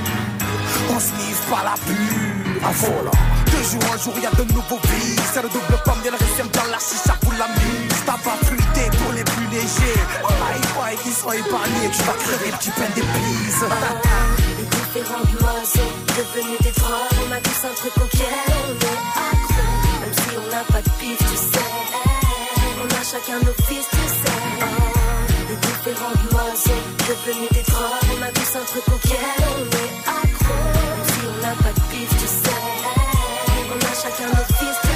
[0.97, 3.11] On sniffe pas la pure, à folle.
[3.45, 5.15] De jour en jour, y'a de nouveaux vies.
[5.31, 8.01] C'est le double pomme, y'a le reste dans la chicha pour la mise.
[8.03, 10.01] T'as pas fruité pour les plus légers.
[10.25, 11.91] Aïe, aïe, ils sont épargnés.
[11.93, 13.61] Tu vas crever, petit pain d'épices.
[14.57, 17.17] Les différentes modes sont devenues des drogues.
[17.29, 19.69] On a tous un truc auquel on est accro.
[20.01, 21.69] Même si on n'a pas de pif, tu sais.
[22.81, 24.96] On a chacun nos fils, tu sais.
[25.49, 28.07] Les différentes modes sont devenues des drogues.
[28.17, 30.55] On a tous un truc auquel on est accro.
[31.07, 32.51] Si on n'a pas de pif, tu sais.
[33.71, 34.86] On a chacun nos fils,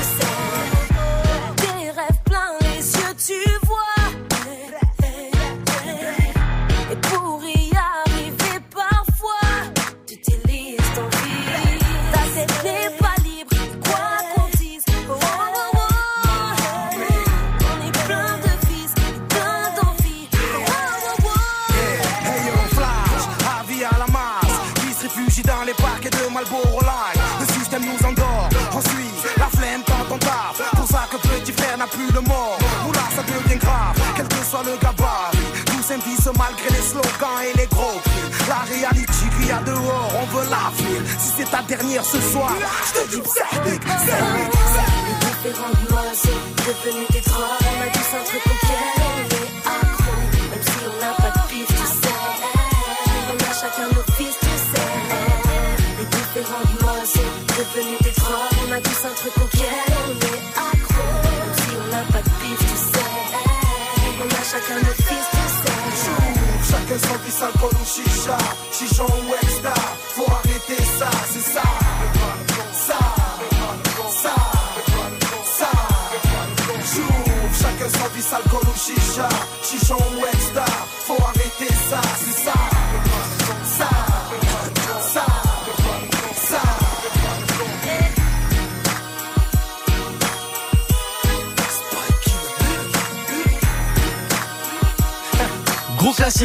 [31.92, 32.58] plus le mot.
[32.88, 35.38] Oula, ça devient grave, quel que soit le gabarit.
[35.66, 38.48] Tous s'invissent malgré les slogans et les gros cris.
[38.50, 39.12] La réalité
[39.48, 41.04] y a dehors, on veut la ville.
[41.20, 42.54] Si c'est ta dernière ce soir,
[42.88, 43.22] je te dis
[43.66, 43.78] Les
[45.52, 47.64] différentes modes sont devenues des drogues.
[47.66, 50.16] On a tous un truc auquel on est accro.
[50.52, 52.18] Même si on n'a pas de pif, tu sais.
[53.30, 54.90] On a chacun nos fils, tu sais.
[56.00, 58.12] Les différentes modes sont devenues des.
[58.32, 59.51] On a tous un truc
[64.52, 65.28] chacun nos fils,
[65.62, 66.22] sais.
[66.70, 68.38] Chacun son vice, alcool ou chicha,
[68.72, 69.74] chichon ou extra.
[70.16, 71.64] Faut arrêter ça, c'est ça.
[72.88, 73.00] Ça,
[74.24, 74.36] ça,
[75.58, 75.72] ça.
[77.62, 79.30] Chacun son vice, alcool ou chicha,
[79.64, 80.66] chichon ou extra.
[81.08, 81.21] Faut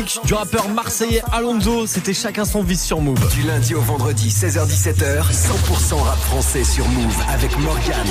[0.02, 3.18] classique du rappeur marseillais Alonso, c'était chacun son vice sur Move.
[3.34, 8.06] Du lundi au vendredi, 16h17h, 100% rap français sur Move avec Morgan.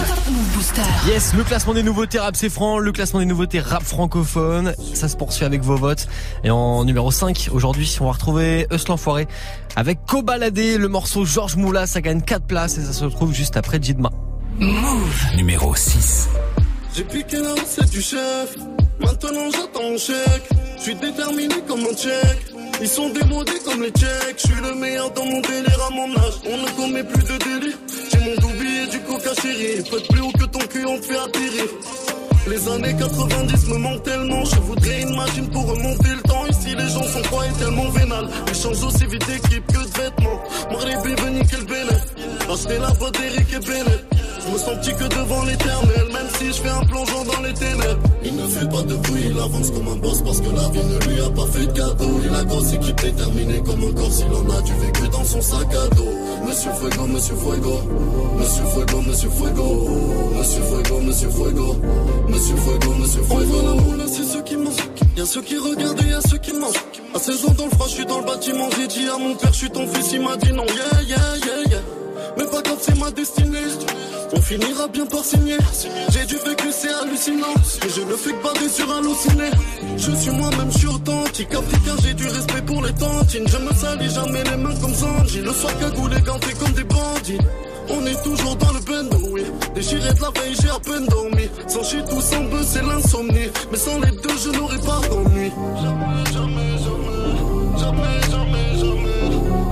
[1.08, 5.08] Yes, le classement des nouveautés rap c'est franc, le classement des nouveautés rap francophone, ça
[5.08, 6.08] se poursuit avec vos votes.
[6.44, 9.28] Et en numéro 5, aujourd'hui, on va retrouver Eus l'enfoiré
[9.76, 13.58] avec Cobaladé, le morceau Georges Moula, ça gagne 4 places et ça se retrouve juste
[13.58, 14.12] après Jidma.
[14.58, 16.30] Move numéro 6.
[16.96, 18.56] J'ai piqué la recette du chef.
[19.00, 20.65] Maintenant j'attends mon chèque.
[20.78, 22.54] Je suis déterminé comme un tchèque.
[22.82, 24.38] Ils sont démodés comme les tchèques.
[24.38, 26.34] Je suis le meilleur dans mon délire à mon âge.
[26.46, 27.76] On ne commet plus de délits.
[28.12, 29.84] J'ai mon doubi et du coca chéri.
[29.90, 31.66] Faites plus haut que ton cul, on te fait atterrir.
[32.48, 34.46] Les années 90 me manquent tellement.
[34.46, 36.46] Je voudrais une machine pour remonter le temps.
[36.48, 38.28] Ici les gens sont croyés tellement vénal.
[38.48, 40.44] Ils changent aussi vite d'équipe que de vêtements.
[40.72, 42.06] Marley veut niquer le bénéf.
[42.52, 44.15] Acheter la voix d'Eric et Bennett.
[44.46, 47.54] Je me sens petit que devant l'éternel, même si je fais un plongeon dans les
[47.54, 48.02] ténèbres.
[48.24, 50.86] Il ne fait pas de bruit, il avance comme un boss parce que la vie
[50.86, 52.20] ne lui a pas fait de cadeau.
[52.24, 55.42] Il a grosse équipe déterminée comme un corps s'il en a du vécu dans son
[55.42, 56.06] sac à dos.
[56.46, 57.82] Monsieur Fuego, Monsieur Fuego,
[58.38, 61.76] Monsieur Fuego, Monsieur Fuego, Monsieur Fuego, Monsieur Fuego,
[62.28, 63.56] Monsieur Fuego, Monsieur Fuego.
[63.56, 64.90] On la moule, c'est ceux qui mangent.
[65.18, 66.84] Y'a ceux qui regardent et y'a ceux qui mangent.
[67.16, 68.70] À 16 ans dans le froid, je suis dans le bâtiment.
[68.78, 70.66] J'ai dit à mon père, je suis ton fils, il m'a dit non.
[70.66, 72.05] Yeah, yeah, yeah, yeah.
[72.38, 73.60] Mais pas grave, c'est ma destinée.
[74.34, 75.58] On finira bien par signer.
[76.10, 77.54] J'ai du vécu, c'est hallucinant.
[77.86, 79.50] Et je ne fais que bader sur halluciné.
[79.98, 81.54] Je suis moi-même, je suis authentique.
[81.54, 83.48] Africain, j'ai du respect pour les tantines.
[83.48, 85.42] Je me salis jamais les mains comme Zanji.
[85.42, 87.40] Le soir, cagoulé, ganté comme des bandits.
[87.88, 89.44] On est toujours dans le bendo, oui.
[89.76, 91.48] Déchiré de la veille, j'ai à peine dormi.
[91.68, 93.50] Sans chier tout sans bœuf, c'est l'insomnie.
[93.72, 95.52] Mais sans les deux, je n'aurais pas d'ennui.
[95.82, 96.66] Jamais, jamais.
[97.78, 99.06] Jamais, jamais, jamais.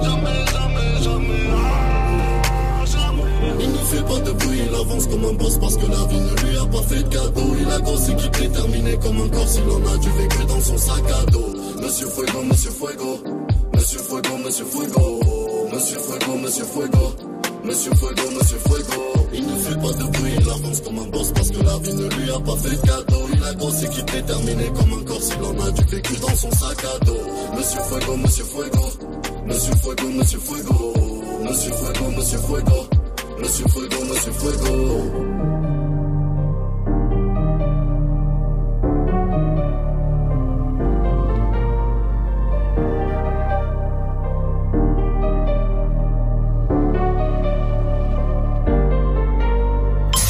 [0.04, 0.53] Jamais, jamais,
[3.94, 6.58] fait pas de bruit, il avance comme un boss parce que la vie ne lui
[6.58, 7.56] a pas fait de cadeau.
[7.60, 9.48] Il a grosse équipe déterminée comme un corps.
[9.48, 11.54] S'il en a du vécu dans son sac à dos.
[11.82, 13.20] Monsieur Fuego, Monsieur Fuego,
[13.74, 15.20] Monsieur Fuego, Monsieur Fuego,
[15.72, 17.16] Monsieur Fuego, Monsieur Fuego.
[17.64, 19.04] Monsieur Fuego, Monsieur Fuego.
[19.34, 21.94] Il ne fait pas de bruit, il avance comme un boss Parce que la vie
[21.94, 23.24] ne lui a pas fait de cadeau.
[23.34, 25.22] Il a grosse équipe déterminée comme un corps.
[25.22, 27.22] S'il en a du vécu dans son sac à dos.
[27.58, 28.86] Monsieur Fuego, Monsieur Fuego.
[29.46, 30.94] Monsieur Fuego, Monsieur Fuego.
[31.44, 32.93] Monsieur Fuego, Monsieur Fuego
[33.44, 34.54] Monsieur Fuego, Monsieur Fuego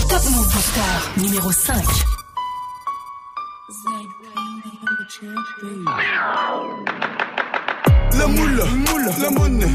[0.10, 0.82] Top Move Booster
[1.18, 1.84] numéro 5.
[8.18, 8.66] La moula,
[9.22, 9.68] la monnaie,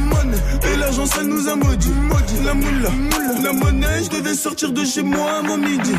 [0.65, 1.98] et l'argent ça nous a maudit.
[4.39, 5.93] Sortir de chez moi à mon midi.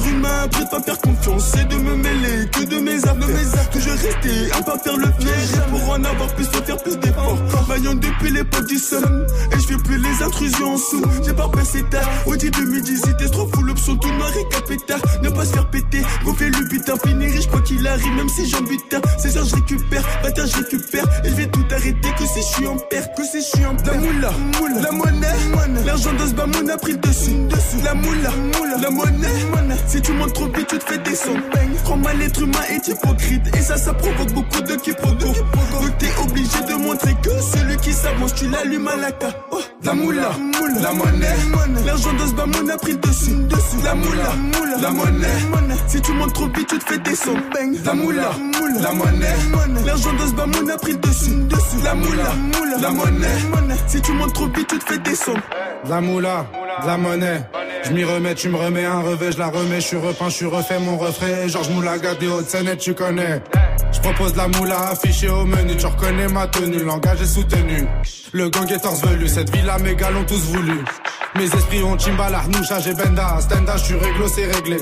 [0.00, 3.70] Rue m'a appris de pas faire confiance et de me mêler que de mes affaires.
[3.70, 5.52] Toujours rester à pas faire le piège.
[5.54, 7.38] Et pour en avoir plus, faut faire plus d'efforts.
[7.66, 11.02] Vaillant depuis l'époque du seum, et je fais plus les intrusions en sous.
[11.24, 15.00] J'ai pas passé tard, au 10 2018, trop fou l'option tout noir et capétard.
[15.22, 18.48] Ne pas se faire péter, gonfler le butin, finir riche quoi qu'il arrive, même si
[18.48, 19.00] j'en butin.
[19.18, 22.56] C'est ça, je récupère, bâtard, je récupère, et je vais tout arrêter que si je
[22.56, 23.94] suis en perte, que si je suis en perte.
[23.94, 24.32] La moula,
[24.82, 27.36] la monnaie, l'argent de ce bamoun a pris le dessus.
[27.84, 28.30] La moula,
[28.82, 31.40] la monnaie, si tu montes trop vite, tu te fais descendre.
[31.84, 35.14] Prends mal l'être humain est hypocrite, et ça, ça provoque beaucoup de quiproquos.
[35.16, 39.28] Donc t'es obligé de montrer que celui qui s'avance, tu l'allumes à la ca.
[39.52, 40.30] Oh, la moula,
[40.82, 41.36] la monnaie,
[41.86, 43.36] l'argent de ce bamoun a pris le dessus.
[43.84, 44.34] La moula,
[44.80, 45.26] la monnaie,
[45.86, 47.40] si tu montes trop vite, tu te fais descendre.
[47.84, 48.30] La moula,
[48.80, 49.36] la monnaie,
[49.86, 51.36] l'argent de ce bamoun a pris le dessus.
[51.84, 52.32] La moula,
[52.80, 55.40] la monnaie, si tu montes trop vite, tu te fais descendre.
[55.88, 56.46] La moula,
[56.80, 57.42] de la monnaie.
[57.84, 60.34] Je m'y remets, tu me remets un revêt, je la remets, je suis repeint, je
[60.34, 61.48] suis refait mon refrain.
[61.48, 63.42] Georges Moulaga des Hautes-Seine, tu connais.
[63.92, 67.86] Je propose la moula affichée au menu, tu reconnais ma tenue, langage est soutenu.
[68.32, 70.84] Le gang est torse velu, cette villa mes gars l'ont tous voulu.
[71.36, 74.78] Mes esprits ont Chimbala, Noucha, j'ai Benda, Stenda, je suis réglo, c'est réglé.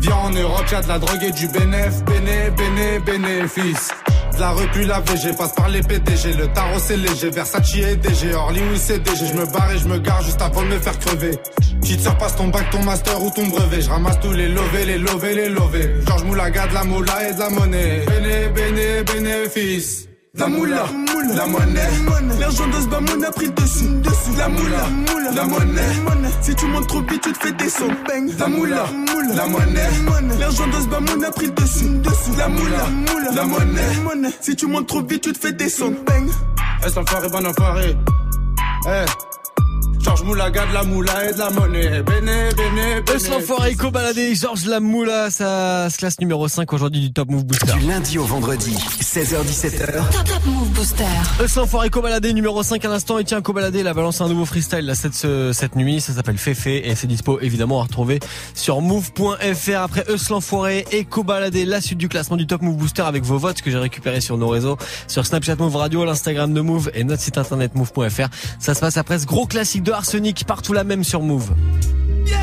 [0.00, 3.90] Viens en Europe, y'a de la drogue et du bénéf, béné, béné, bénéfice.
[4.34, 7.76] De la rue puis la VG, passe par les PDG, le tarot c'est léger, Versace
[7.76, 10.62] et DG, Orly oui c'est DG, je me barre et je me gare juste avant
[10.62, 11.38] de me faire crever.
[11.80, 14.86] Petite sœur passe ton bac, ton master ou ton brevet, je ramasse tous les lovés,
[14.86, 15.94] les lovés, les lovés.
[16.06, 18.04] Georges Moulaga, de la moula et de la monnaie.
[18.06, 20.08] Béné, béné, bénéfice.
[20.36, 20.84] La moula,
[21.36, 21.80] la monnaie,
[22.40, 23.88] l'argent de ce a pris le dessus.
[24.36, 24.88] La moula,
[25.32, 25.80] la monnaie,
[26.42, 27.94] si tu montes trop vite, tu te fais descendre.
[28.38, 28.84] La moula,
[29.32, 29.88] la monnaie,
[30.40, 31.88] l'argent de ce a pris le dessus.
[32.36, 32.88] La moula,
[33.32, 35.98] la monnaie, si tu montes trop vite, tu te fais descendre.
[36.84, 37.96] Est-ce enfoiré, bon enfoiré?
[38.86, 39.33] Eh.
[40.04, 42.02] Georges Moulaga de la moula et de la monnaie.
[42.02, 43.90] Béné, béné, béné.
[43.90, 47.72] Baladé, Georges Lamoula, ça se classe numéro 5 aujourd'hui du Top Move Booster.
[47.78, 49.92] Du lundi au vendredi, 16h17h.
[50.10, 51.04] Top, top Move Booster.
[51.42, 53.18] Eus l'enfoiré Eco Baladé numéro 5 à l'instant.
[53.18, 56.00] Et tiens, Eco Baladé, il a balancé un nouveau freestyle là, cette, ce- cette nuit.
[56.00, 58.20] Ça s'appelle Féfé et c'est dispo évidemment à retrouver
[58.54, 59.76] sur move.fr.
[59.78, 63.38] Après Eus l'enfoiré, Eco Baladé, la suite du classement du Top Move Booster avec vos
[63.38, 64.76] votes que j'ai récupérés sur nos réseaux,
[65.08, 68.28] sur Snapchat Move Radio, l'Instagram de Move et notre site internet move.fr.
[68.58, 71.54] Ça se passe après ce gros classique de Arsenic, partout la même sur Move.
[72.26, 72.36] Yeah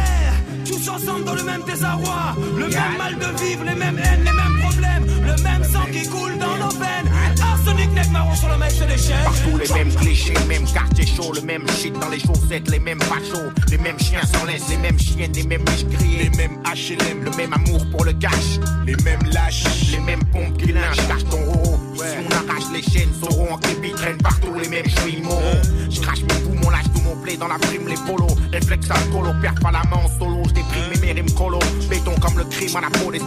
[0.65, 4.31] Tous ensemble dans le même désarroi Le même mal de vivre, les mêmes haines, les
[4.31, 8.57] mêmes problèmes Le même sang qui coule dans nos veines Arsenic Neck marron sur le
[8.57, 9.23] mec, chaînes.
[9.23, 12.99] Partout les mêmes clichés, mêmes quartiers chauds, le même shit dans les chaussettes, les mêmes
[13.01, 15.85] fachos, les mêmes chiens sans laisse, les mêmes chiennes, les mêmes biches
[16.17, 20.57] les mêmes HLM, le même amour pour le cash, les mêmes lâches, les mêmes pompes
[20.57, 21.79] qui lynchent, cache ton roro.
[21.95, 25.61] Si on arrache les chaînes, sauront en képi partout les mêmes chouilles moraux.
[25.89, 29.31] Je crache mes poumons, lâche tout mon play dans la prime, les polos, réflexe alcoolo,
[29.41, 31.59] perds pas la main en solo, je déprime mes rimes colo,
[31.89, 33.19] béton comme le crime à la peau des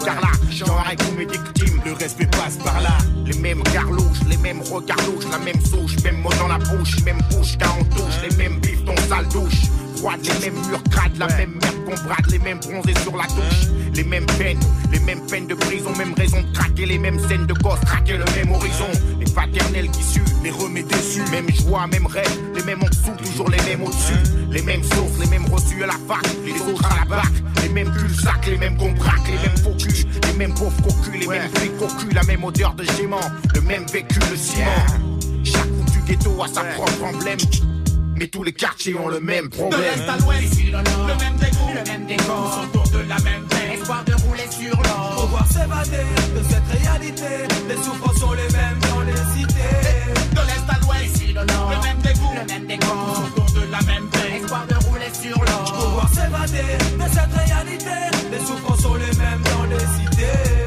[0.51, 4.61] j'en arrête tous mes victimes, le respect passe par là, les mêmes garlouches, les mêmes
[4.63, 8.15] regards louches, la même souche, même mot dans la bouche, même bouche quand on touche,
[8.29, 9.63] les mêmes bifs, ton sale douche.
[9.97, 13.25] Froide, les mêmes murs crades, la même merde qu'on brade, les mêmes bronzés sur la
[13.25, 14.61] touche, les mêmes peines,
[14.93, 18.17] les mêmes peines de prison, même raison de craquer, les mêmes scènes de gosses, traquer
[18.17, 22.63] le même horizon, les paternels qui suent, les remets déçus, même joie, même rêve, les
[22.65, 25.99] mêmes en dessous, toujours les mêmes au-dessus, les mêmes sources, les mêmes reçus à la
[26.09, 27.33] fac, les autres à la bac,
[27.63, 31.21] les mêmes cul-sac, les mêmes qu'on braque, les mêmes faux culs, les mêmes pauvres cocus,
[31.21, 33.21] les mêmes flics cocus, la même odeur de gément,
[33.55, 35.14] le même vécu, le ciment.
[36.07, 37.39] Ghetto a sa propre emblème.
[38.17, 39.81] Mais tous les quartiers ont le même De problème.
[39.81, 44.05] l'est à l'ouest, le même dégoût, le même décor, autour de la même peine, espoir
[44.05, 45.17] de rouler sur l'or.
[45.23, 47.33] Pouvoir s'évader de cette réalité,
[47.69, 49.81] les souffrances sont les mêmes dans les cités.
[50.31, 54.35] De l'est à l'ouest, le même dégoût, le même décor, autour de la même peine,
[54.43, 55.73] espoir de rouler sur l'or.
[55.73, 57.97] Pouvoir s'évader de cette réalité,
[58.31, 60.64] les souffrances sont les mêmes dans les cités.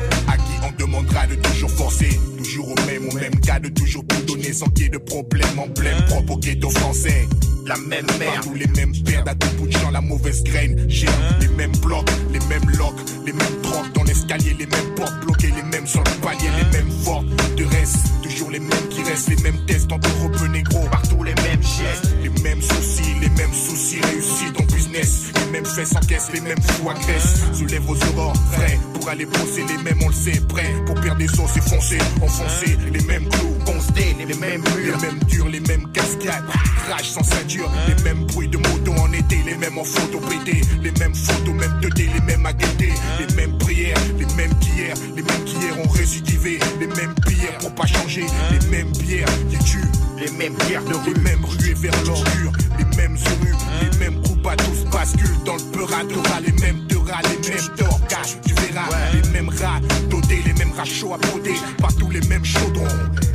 [1.43, 4.89] Toujours forcer, toujours au même, au même cas, de toujours tout sans qu'il y ait
[4.89, 7.27] de problème, emblème propre au ghetto français.
[7.65, 10.85] La même merde, tous les mêmes pertes à tout bout de champ, la mauvaise graine.
[10.87, 11.07] J'ai
[11.41, 15.51] les mêmes blocs, les mêmes locks, les mêmes trocs dans l'escalier, les mêmes portes bloquées,
[15.55, 17.25] les mêmes sur le palier, les mêmes fortes.
[17.57, 21.35] De reste, toujours les mêmes qui restent, les mêmes tests en peu négro, partout les
[21.35, 24.65] mêmes gestes, les mêmes soucis, les mêmes soucis réussis dans
[25.01, 27.43] les mêmes faits sans caisse, les mêmes fous agressent.
[27.53, 31.17] Soulève aux aurores, frais, pour aller bosser, les mêmes on le sait, prêts pour perdre
[31.19, 35.49] des os et foncer, enfoncer, les mêmes clous, constés, les mêmes murs, les mêmes durs,
[35.49, 36.43] les mêmes cascades,
[36.89, 40.61] rage sans ceinture, les mêmes bruits de moto en été, les mêmes en photo pété,
[40.81, 44.95] les mêmes photos, même 2D, les mêmes à guetter, les mêmes prières, les mêmes qu'hier,
[45.15, 49.57] les mêmes qu'hier ont récidivé, les mêmes prières pour pas changer, les mêmes bières qui
[49.63, 53.97] tuent, les mêmes pierres de rue, les mêmes ruées vers l'ordure, les mêmes rues, les
[53.99, 54.21] mêmes
[54.55, 55.89] tous basculent dans le peur
[56.45, 59.79] les mêmes rats, les mêmes torgas, tu verras, les mêmes rats
[60.09, 62.85] dodés, les mêmes rats chauds à broder, partout les mêmes chaudrons,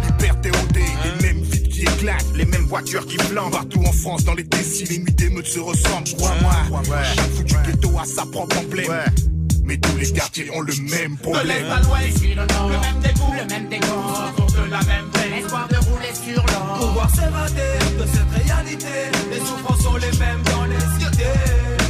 [0.09, 4.25] hyper théodés, les mêmes vides qui éclatent, les mêmes voitures qui flambent, partout en France,
[4.25, 8.59] dans les déciles, les nuits d'émeutes se ressemblent, crois-moi, chaque foutu ghetto a sa propre
[8.59, 9.32] emblème.
[9.73, 11.47] Mais tous les quartiers ont le même De problème.
[11.47, 15.77] l'est à l'ouest, le même dégoût, le même décor, de la même peine, espoir de
[15.77, 16.79] rouler sur l'or.
[16.79, 18.87] Pouvoir s'évader de cette réalité,
[19.31, 21.25] les souffrances sont les mêmes dans les cités.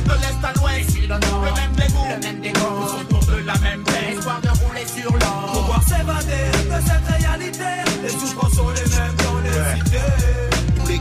[0.07, 4.41] De l'est à l'ouest, le même dégoût, le même décor, de la même peine, espoir
[4.41, 5.53] de rouler sur l'or.
[5.53, 7.71] Pouvoir s'évader de cette réalité,
[8.01, 10.52] les souffrances sont les mêmes dans les cités.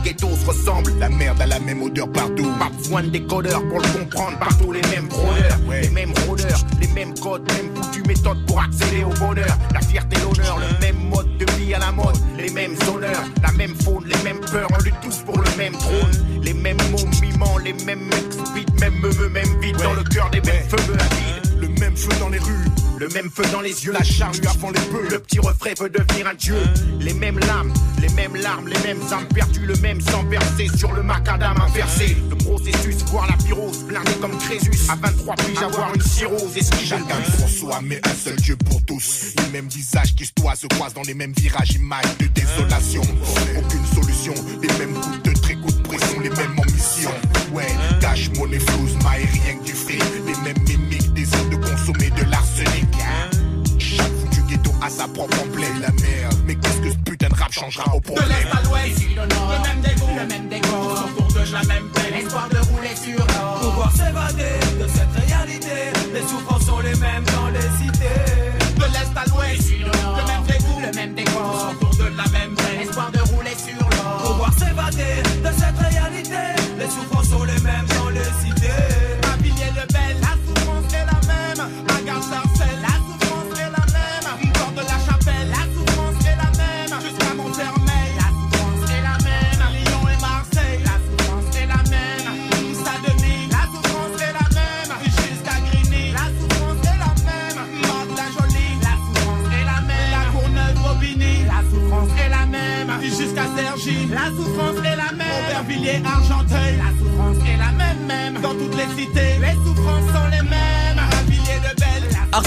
[0.02, 2.50] Ghettos se ressemblent, la merde a la même odeur partout.
[2.58, 6.88] Pas besoin de décodeurs pour le comprendre, partout les mêmes rôdeurs, les mêmes rôdeurs, les
[6.88, 9.58] mêmes codes, même foutues méthodes pour accéder au bonheur.
[9.72, 13.52] La fierté, l'honneur, le même mode de vie à la mode, les mêmes honneurs, la
[13.52, 16.42] même faune, les mêmes peurs, on lutte tous pour le même trône.
[16.42, 18.32] Les mêmes mots mimants, les mêmes mecs
[18.80, 19.76] même meufs, même vide.
[19.76, 21.60] Dans le cœur des mêmes feux avides.
[21.60, 22.66] Le même feu dans les rues,
[23.02, 25.08] le même feu dans les yeux, la charge avant les bœufs.
[25.10, 26.54] Le petit refrain peut devenir un dieu.
[27.00, 30.92] Les mêmes lames, les mêmes larmes, les mêmes âmes perdues, le même sang versé sur
[30.92, 32.16] le macadam inversé.
[32.30, 34.70] Le processus, voir la pyrose, blindé comme Crésus.
[34.88, 38.84] À 23 piges, avoir une cirrhose, qu'il Chacun pour soi, mais un seul Dieu pour
[38.84, 39.34] tous.
[39.38, 43.02] Les mêmes visages qui se toisent se croisent dans les mêmes virages, images de désolation.
[43.56, 47.14] Aucune solution, les mêmes coups de coups de pression, les mêmes ambitions.
[47.52, 47.66] Ouais,
[48.00, 50.02] cash, monnaie, flouze, maille, rien que du fric.
[57.70, 58.98] Changera au De à l'ouest,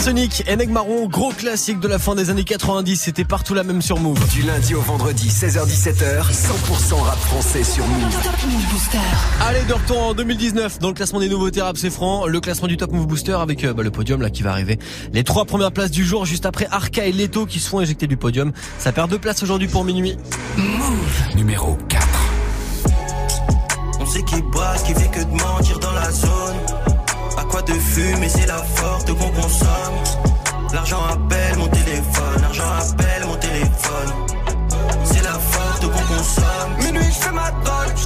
[0.06, 3.82] Arsenic, Eneg Marron, gros classique de la fin des années 90, c'était partout la même
[3.82, 4.20] sur Move.
[4.32, 8.16] Du lundi au vendredi, 16h17h, 100% rap français sur Move.
[9.41, 12.68] Allez, de retour en 2019 dans le classement des nouveautés rap c'est franc, le classement
[12.68, 14.78] du Top Move Booster avec euh, bah, le podium là qui va arriver.
[15.12, 18.06] Les trois premières places du jour juste après Arca et Leto qui se font éjecter
[18.06, 18.51] du podium.
[18.78, 20.16] Ça perd deux places aujourd'hui pour minuit.
[20.56, 22.08] Move numéro 4.
[24.01, 26.64] On sait qui brasse, qui fait que de mentir dans la zone.
[27.64, 30.03] De fumer, c'est la forte qu'on consomme.
[30.74, 34.12] L'argent appelle mon téléphone, l'argent appelle mon téléphone.
[35.06, 36.76] C'est la forte qu'on consomme.
[36.84, 38.06] Minuit, je fais ma drogue, je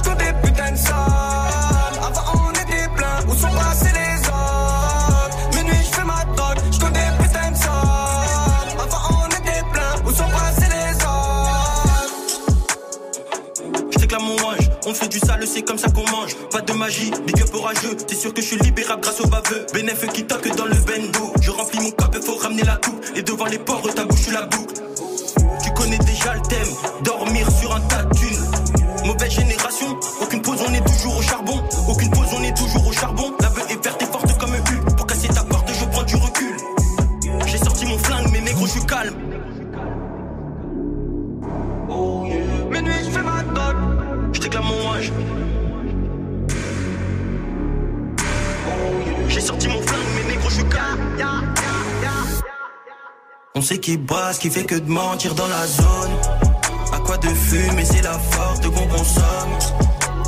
[14.86, 16.36] on fait du sale, c'est comme ça qu'on mange.
[16.50, 17.96] Pas de magie, big up orageux.
[17.96, 19.66] T'es sûr que je suis libérable grâce au baveux.
[19.72, 21.32] Bénéf qui toque dans le bendo.
[21.40, 23.04] Je remplis mon cap, faut ramener la coupe.
[23.14, 24.74] Et devant les porcs, ta bouche, la boucle.
[25.62, 26.68] Tu connais déjà le thème,
[27.02, 29.06] dormir sur un tas de.
[29.06, 30.59] Mauvaise génération, aucune pause,
[53.60, 56.12] On sait qui brasse, qui fait que de mentir dans la zone.
[56.94, 59.52] À quoi de fumer, c'est la forte qu'on consomme.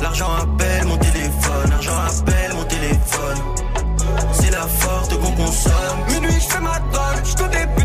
[0.03, 3.37] L'argent appelle mon téléphone, l'argent appelle mon téléphone.
[4.33, 5.99] C'est la forte qu'on consomme.
[6.09, 7.82] Minuit, je fais ma drogue, je des putains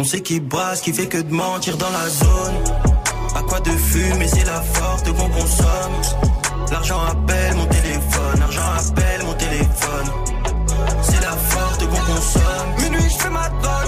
[0.00, 2.54] On sait qui brasse, qui fait que de mentir dans la zone.
[3.36, 6.24] À quoi de fumer, c'est la forte qu'on consomme.
[6.72, 10.06] L'argent appelle mon téléphone, l'argent appelle mon téléphone.
[11.02, 12.70] C'est la forte qu'on consomme.
[12.78, 13.79] Minuit, je fais ma drogue,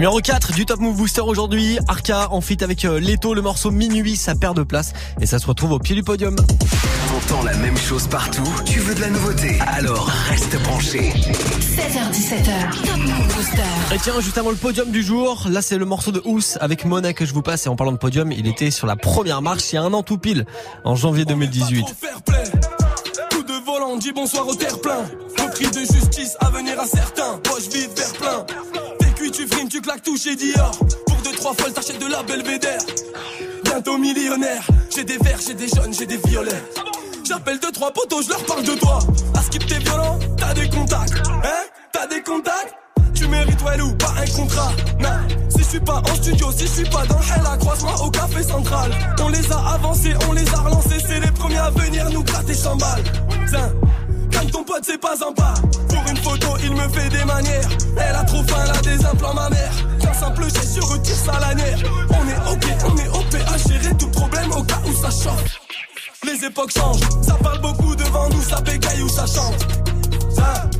[0.00, 3.70] Numéro 4 du Top Move Booster aujourd'hui, Arca en fit avec euh, Leto, le morceau
[3.70, 6.36] Minuit, ça perd de place et ça se retrouve au pied du podium.
[6.36, 8.48] T'entends la même chose partout?
[8.64, 9.58] Tu veux de la nouveauté?
[9.60, 11.12] Alors reste branché.
[11.12, 13.94] 16h17h, Top Move Booster.
[13.94, 16.86] Et tiens, juste avant le podium du jour, là c'est le morceau de Ous avec
[16.86, 19.42] Mona que je vous passe et en parlant de podium, il était sur la première
[19.42, 20.46] marche il y a un an tout pile,
[20.82, 21.84] en janvier 2018.
[23.32, 25.04] Coup de volant, dis bonsoir au terre-plein.
[25.38, 27.36] Repris de justice à venir à certains.
[27.44, 28.46] Poche vide, vers plein.
[29.20, 30.70] Cuit, tu frimes, tu claques tout chez Dior.
[31.06, 32.80] Pour deux, trois folles, t'achètes de la belvédère.
[33.64, 34.66] Bientôt millionnaire.
[34.94, 36.62] J'ai des verts, j'ai des jaunes, j'ai des violets.
[37.28, 38.98] J'appelle deux, trois potos, je leur parle de toi.
[39.34, 41.12] À skip, t'es violent, t'as des contacts.
[41.44, 41.64] Hein?
[41.92, 42.74] T'as des contacts?
[43.14, 45.10] Tu mérites ouais ou pas un contrat Non,
[45.50, 48.42] si je suis pas en studio, si je suis pas dans Hella Croise-moi au café
[48.42, 48.90] central
[49.20, 52.54] On les a avancés, on les a relancés C'est les premiers à venir nous gratter
[52.54, 53.04] 100 balles
[53.50, 53.70] Tiens,
[54.46, 55.54] ton pote c'est pas un pas
[55.88, 57.68] Pour une photo il me fait des manières.
[57.96, 59.72] Elle a trop faim, elle a des implants ma mère.
[60.00, 61.78] Qu'un simple geste, je retire sa lanière
[62.10, 65.44] On est ok, on est OP à gérer tout problème au cas où ça chauffe
[66.24, 69.66] Les époques changent, ça parle beaucoup devant nous, ça bégaye ou ça chante.
[70.34, 70.70] Tiens.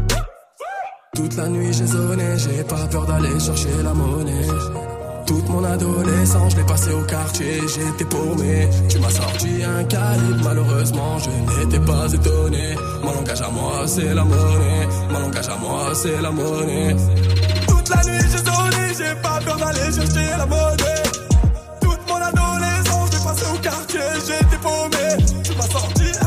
[1.14, 4.89] Toute la nuit j'ai zoné, j'ai pas peur d'aller chercher la monnaie.
[5.30, 8.68] Toute mon adolescence, je l'ai passé au quartier, j'étais paumé.
[8.88, 12.74] Tu m'as sorti un calibre, malheureusement, je n'étais pas étonné.
[13.04, 14.88] Mon langage à moi, c'est la monnaie.
[15.08, 16.96] Mon langage à moi, c'est la monnaie.
[17.68, 21.02] Toute la nuit, j'ai sonné, j'ai pas peur d'aller chercher la monnaie.
[21.80, 25.42] Toute mon adolescence, je l'ai passé au quartier, j'étais paumé.
[25.44, 26.19] Tu m'as sorti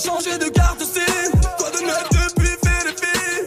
[0.00, 1.30] changer de carte SIM.
[1.58, 3.46] Quoi de neuf depuis Philippines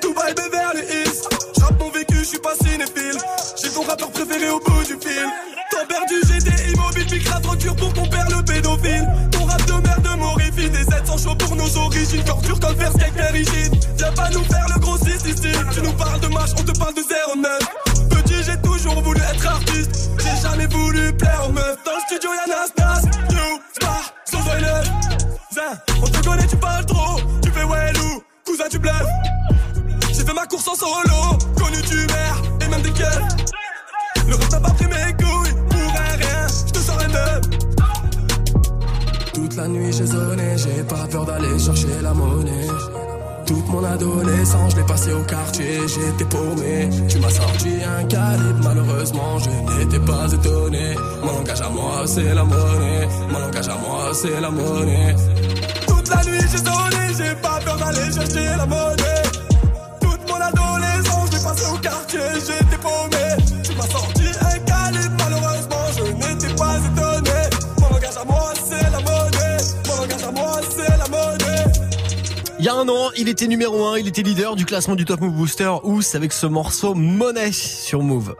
[0.00, 1.20] Dubaï, Beverly Hills.
[1.58, 3.18] J'rappe mon vécu, je suis pas cinéphile.
[3.60, 5.28] J'ai ton rappeur préféré au bout du fil.
[5.70, 9.06] Temps perdu, j'étais immobile, la drogue pour ton père le pédophile.
[9.30, 12.24] Ton rap de merde m'horrifie, des 700 chauds pour nos origines.
[12.24, 13.74] Torture comme faire skate rigide.
[13.98, 15.34] Viens pas nous faire le gros ici.
[15.74, 17.58] Tu nous parles de match, on te parle de 09.
[18.10, 20.10] Petit, j'ai toujours voulu être artiste.
[20.18, 21.78] J'ai jamais voulu plaire aux meufs.
[21.84, 22.83] Dans le studio, y'a Nas,
[40.84, 42.66] j'ai pas peur d'aller chercher la monnaie.
[43.46, 46.88] Toute mon adolescence, je l'ai passé au quartier, j'étais paumé.
[47.08, 50.94] Tu m'as sorti un calibre, malheureusement, je n'étais pas étonné.
[51.22, 53.08] Mon langage à moi, c'est la monnaie.
[53.30, 55.14] Mon langage à moi, c'est la monnaie.
[55.86, 59.22] Toute la nuit j'ai zoné, j'ai pas peur d'aller chercher la monnaie.
[60.00, 62.63] Toute mon adolescence, je l'ai passé au quartier, j'étais
[70.24, 71.72] à moi, c'est la monnaie.
[72.58, 75.04] Il y a un an, il était numéro 1, il était leader du classement du
[75.04, 78.34] Top Move Booster Ous avec ce morceau Money sur Move.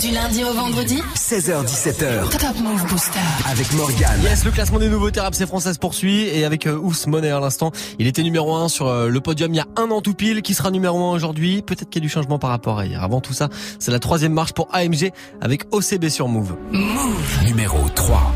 [0.00, 2.28] Du lundi au vendredi 16h17h.
[2.30, 3.18] Top Move Booster.
[3.50, 4.20] Avec Morgane.
[4.22, 7.40] Yes, le classement des nouveautés rap c'est françaises poursuit et avec euh, Ous Money à
[7.40, 10.14] l'instant, il était numéro 1 sur euh, le podium il y a un an tout
[10.14, 11.62] pile, qui sera numéro 1 aujourd'hui?
[11.62, 13.02] Peut-être qu'il y a du changement par rapport à hier.
[13.02, 16.56] Avant tout ça, c'est la troisième marche pour AMG avec OCB sur Move.
[16.72, 17.44] Move.
[17.46, 18.30] Numéro 3.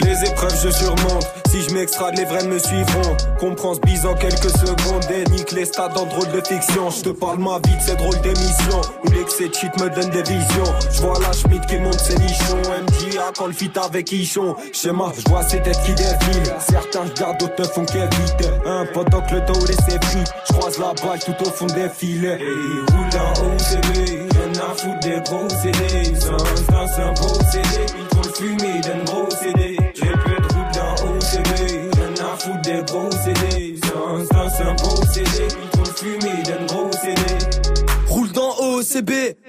[0.00, 3.16] Les épreuves je surmonte, si je m'extrade les vrais me suivront.
[3.38, 5.04] Comprends ce bise en quelques secondes.
[5.10, 6.90] Et nique les stades en drôle de fiction.
[6.90, 10.22] Je te parle ma vie de ces drôles d'émissions Où l'excès de me donne des
[10.22, 10.72] visions.
[10.90, 12.56] Je vois la Schmidt qui monte ses nichons.
[12.56, 14.56] MJA quand le fit avec Ichon.
[14.72, 16.54] Schéma, je vois ces têtes qui défilent.
[16.58, 18.50] Certains regardent, d'autres ne font qu'éviter.
[18.64, 21.88] Un pendant que le dos laissé pris Je croise la balle tout au fond des
[21.88, 22.38] filets.
[22.40, 28.06] Et roule en OCB Rien à foutre des gros CD un, un beau CD Ils
[28.08, 29.28] trop le fumé d'un gros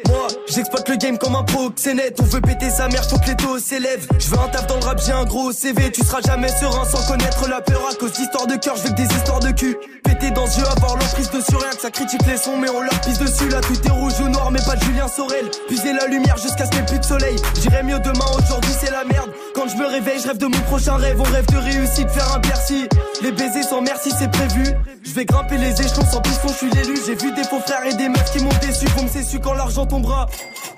[0.07, 3.35] moi j'exploite le game comme un proxénète On veut péter sa mère, faut que les
[3.35, 4.07] taux s'élèvent.
[4.17, 6.85] Je veux un taf dans le rap, j'ai un gros CV Tu seras jamais serein
[6.85, 7.81] sans connaître la peur.
[7.91, 9.75] À cause d'histoires de cœur, je veux que des histoires de cul.
[10.03, 12.81] Péter dans ce jeu, avoir l'emprise dessus Rien que ça critique les sons, mais on
[12.81, 13.49] leur pisse dessus.
[13.49, 15.49] Là tout est rouge ou noir, mais pas de Julien Sorel.
[15.67, 17.35] Puiser la lumière jusqu'à ce qu'il plus de soleil.
[17.61, 19.29] J'irai mieux demain, aujourd'hui c'est la merde.
[19.55, 21.19] Quand je me réveille, je rêve de mon prochain rêve.
[21.19, 22.87] On rêve de réussite, faire un Bercy.
[23.21, 24.63] Les baisers sans merci, c'est prévu.
[25.03, 26.97] Je vais grimper les échelons sans piston, je suis l'élu.
[27.05, 28.85] J'ai vu des faux frères et des meufs qui m'ont déçu.
[28.95, 30.27] Vont me quand l'argent tombera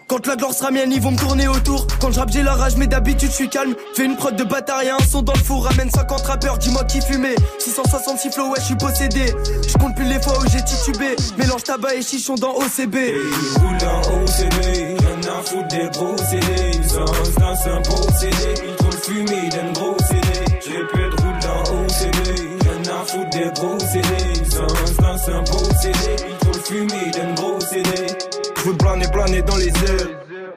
[0.07, 1.87] quand la gloire sera mienne, ils vont me tourner autour.
[1.99, 3.73] Quand je j'ai la rage, mais d'habitude, je suis calme.
[3.95, 5.65] Fais une prod de et un son dans le four.
[5.65, 7.35] Ramène 50 rappeurs, dis-moi qui fumait.
[7.59, 9.33] 666 flow, ouais, je suis possédé.
[9.67, 11.15] Je compte plus les fois où j'ai titubé.
[11.37, 12.95] Mélange tabac et chichon dans OCB.
[12.95, 16.71] Et ils roulent dans OCB, rien à foutre des gros CD.
[16.83, 18.35] C'est c'est un beau CD,
[18.67, 20.45] ils trop le fumé d'un gros CD.
[20.93, 22.17] Peu de roule dans OCB,
[22.61, 24.07] rien à foutre des gros CD.
[24.43, 27.54] C'est c'est un beau CD, ils trop le fumé d'un gros CD.
[28.95, 30.07] Planer, planer dans les airs.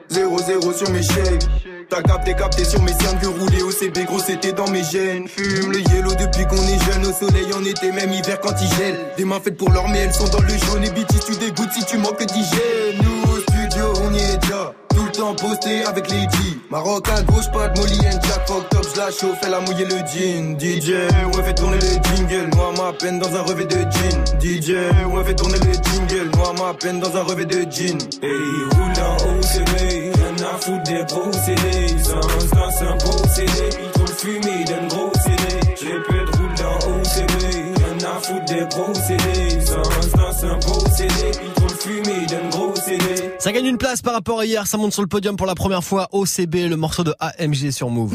[0.09, 1.45] 0-0 sur mes shakes.
[1.89, 5.27] T'as capté, capté sur mes cernes, vu rouler au CB, gros c'était dans mes gènes.
[5.27, 8.77] Fume le yellow depuis qu'on est jeune, au soleil en été, même hiver quand il
[8.77, 8.97] gèle.
[9.17, 10.85] Des mains faites pour l'or, mais elles sont dans le jaune.
[10.85, 13.03] Et BT, tu dégoûtes si tu manques d'hygiène.
[13.03, 14.73] Nous au studio, on y est déjà.
[15.19, 16.15] Le temps posté avec G.
[16.71, 18.47] Maroc à gauche, pas de Molly and Jack.
[18.47, 20.57] Fuck top, j'la chauffe, elle a mouillé le jean.
[20.57, 20.91] DJ,
[21.35, 22.49] ouais, fait tourner les jingles.
[22.55, 24.23] Moi, ma peine dans un revêt de jean.
[24.39, 24.69] DJ,
[25.11, 26.31] ouais, fait tourner les jingles.
[26.37, 27.97] Moi, ma peine dans un revêt de jean.
[28.23, 31.97] Ils roulent en OCB, rien à foutre des gros CD.
[32.01, 35.59] C'est un beau CD, trop le fumé d'un gros CD.
[35.81, 39.59] J'ai peu de roule dans OCB, rien à foutre des gros CD.
[39.59, 42.58] C'est un beau CD, trop le fumée d'un gros.
[43.39, 45.55] Ça gagne une place par rapport à hier, ça monte sur le podium pour la
[45.55, 48.13] première fois OCB, le morceau de AMG sur Move.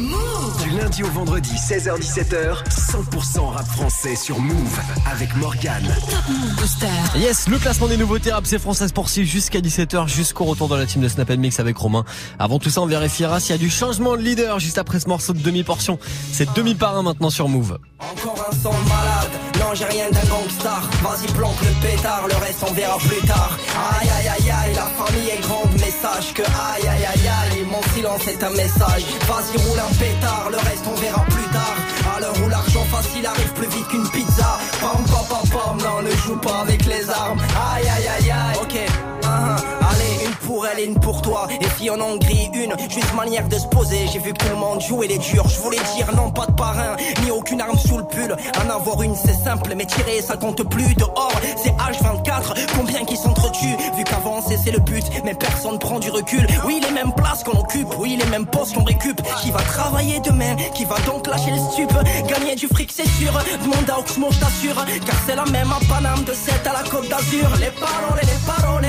[0.62, 4.79] Du lundi au vendredi, 16h17h, 100% rap français sur Move
[5.11, 5.97] avec Morgane.
[7.16, 10.85] Yes, le classement des nouveautés rap c'est française poursuit jusqu'à 17h, jusqu'au retour de la
[10.85, 12.05] team de Snap Mix avec Romain.
[12.39, 15.09] Avant tout ça, on vérifiera s'il y a du changement de leader juste après ce
[15.09, 15.99] morceau de demi-portion.
[16.33, 17.79] C'est demi par un maintenant sur Move.
[17.99, 19.31] Encore un malade,
[19.75, 23.59] j'ai rien d'un gangstar Vas-y planque le pétard, le reste on verra plus tard.
[24.01, 27.66] Aïe aïe aïe aïe, la famille est grande mais sache que aïe aïe aïe aïe
[27.70, 31.77] Mon silence est un message, vas-y roule un pétard, le reste on verra plus tard.
[32.16, 34.59] À l'heure où l'argent facile arrive plus vite qu'une pizza.
[34.81, 37.41] Pam pam pam pam, non ne joue pas avec les armes.
[37.75, 38.59] Aïe aïe aïe aïe,
[40.75, 41.47] Allez, une pour toi.
[41.81, 44.09] Et on en grille une, juste manière de se poser.
[44.12, 45.47] J'ai vu tout le monde jouait les durs.
[45.49, 48.35] Je voulais dire non, pas de parrain, ni aucune arme sous le pull.
[48.59, 50.95] En avoir une, c'est simple, mais tirer, ça compte plus.
[50.97, 52.57] Dehors, c'est H24.
[52.77, 53.77] Combien qui s'entretuent?
[53.97, 56.45] Vu qu'avancer, c'est le but, mais personne prend du recul.
[56.64, 59.20] Oui, les mêmes places qu'on occupe, oui, les mêmes postes qu'on récup.
[59.43, 61.93] Qui va travailler demain Qui va donc lâcher le stup?
[62.27, 63.33] Gagner du fric, c'est sûr.
[63.62, 64.85] Demande à Oxmo, je t'assure.
[65.07, 67.49] Car c'est la même à Paname de 7 à la Côte d'Azur.
[67.61, 68.87] Les paroles, les paroles,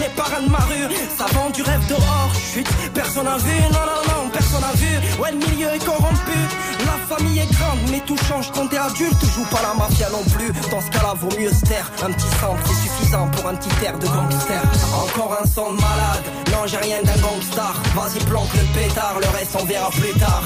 [0.00, 0.88] les parrains de ma rue.
[1.16, 4.92] Ça vend du rêve dehors, chut, personne a vu, non, non, non, personne a vu.
[5.20, 6.38] Ouais, le milieu est corrompu,
[6.86, 9.22] la famille est grande, mais tout change quand t'es adulte.
[9.34, 11.90] Joue pas la mafia non plus, dans ce cas-là, vaut mieux se taire.
[12.04, 14.62] Un petit sample, c'est suffisant pour un petit air de gangster.
[14.94, 17.74] Encore un son de malade, non, j'ai rien d'un gangstar.
[17.94, 20.42] Vas-y, planque le pétard, le reste on verra plus tard.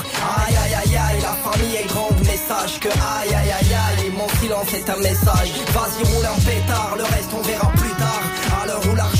[0.46, 4.12] Aïe, aïe, aïe, aïe, la famille est grande, mais sache que aïe, aïe, aïe, aïe,
[4.16, 5.50] mon silence est un message.
[5.74, 7.81] Vas-y, roule un pétard, le reste on verra plus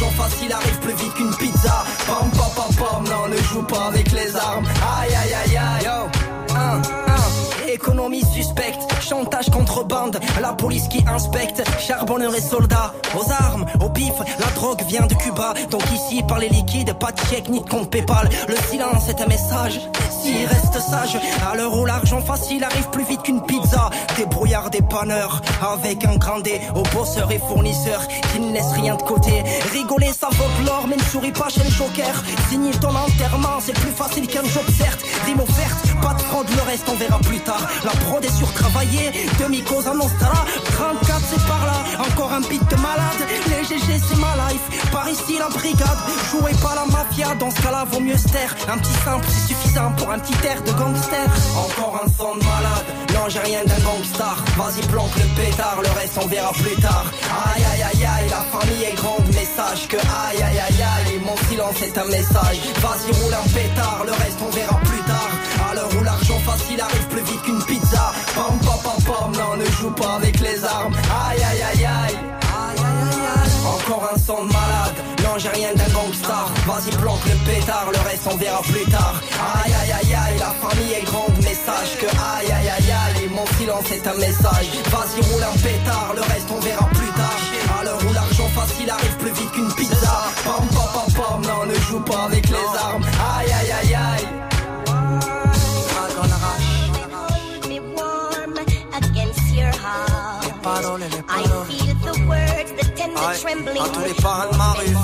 [0.03, 1.85] l'argent facile arrive plus vite qu'une pizza.
[2.07, 4.67] Pam pam pam pam, non ne joue pas avec les armes.
[4.99, 5.85] Aïe aïe aïe aïe.
[5.85, 7.32] Yo.
[7.73, 13.89] Économie suspecte, chantage contre bande, la police qui inspecte, charbonneur et soldats, aux armes, au
[13.89, 17.61] pif, la drogue vient de Cuba, donc ici par les liquides, pas de chèque ni
[17.61, 19.81] de compte Paypal, le silence est un message,
[20.23, 21.19] s'il reste sage,
[21.51, 26.05] à l'heure où l'argent facile arrive plus vite qu'une pizza, des brouillards, des panneurs, avec
[26.05, 29.43] un grand D, aux bosseurs et fournisseurs, qui ne laissent rien de côté,
[29.73, 33.73] rigoler ça vaut l'or, mais ne souris pas chez le joker, signer ton enterrement, c'est
[33.73, 37.41] plus facile qu'un job certes, rime offerte, pas de fraude, le reste on verra plus
[37.41, 37.62] tard.
[37.85, 40.33] La prod est surtravaillée, demi-cause annonce là
[40.73, 43.23] 34 c'est par là, encore un beat de malade.
[43.49, 45.99] Les GG c'est ma life, par ici la brigade.
[46.31, 48.29] Jouez pas la mafia, dans ce cas-là vaut mieux se
[48.69, 51.27] Un petit simple c'est suffisant pour un petit air de gangster.
[51.57, 55.89] Encore un son de malade, non j'ai rien d'un gangstar Vas-y planque le pétard, le
[56.01, 57.07] reste on verra plus tard.
[57.55, 59.27] Aïe aïe aïe aïe, la famille est grande.
[59.35, 61.21] Mais sache que aïe aïe aïe aïe.
[61.25, 65.31] Mon silence est un message, vas-y roule un pétard, le reste on verra plus tard.
[65.71, 67.07] À l'heure où l'argent facile arrive
[69.21, 70.95] non ne joue pas avec les armes.
[71.29, 72.19] Aïe aïe aïe aïe.
[73.65, 77.99] Encore un son de malade, non j'ai rien d'un gangstar Vas-y planque le pétard, le
[78.09, 79.15] reste on verra plus tard.
[79.65, 83.29] Aïe aïe aïe aïe, la famille est grande mais sache que aïe aïe aïe aïe.
[83.31, 87.41] Mon silence est un message, vas-y roule un pétard, le reste on verra plus tard.
[87.79, 90.15] À l'heure où l'argent facile arrive plus vite qu'une pizza.
[90.45, 93.05] Pam pam pam pam, non ne joue pas avec les armes
[103.53, 103.83] tender trembling.
[103.83, 104.97] à tous les parrains de ma rue.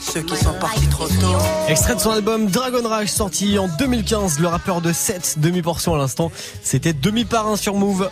[0.00, 1.36] Ceux qui sont partis trop tôt.
[1.68, 5.98] Extrait de son album Dragon Rage sorti en 2015, le rappeur de 7 demi-portions à
[5.98, 6.30] l'instant,
[6.62, 8.10] c'était demi par un sur Move.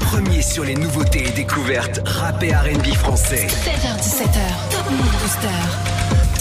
[0.00, 3.46] Premier sur les nouveautés et découvertes rap et R&B français.
[3.46, 5.48] 16h17h, Top Move Booster.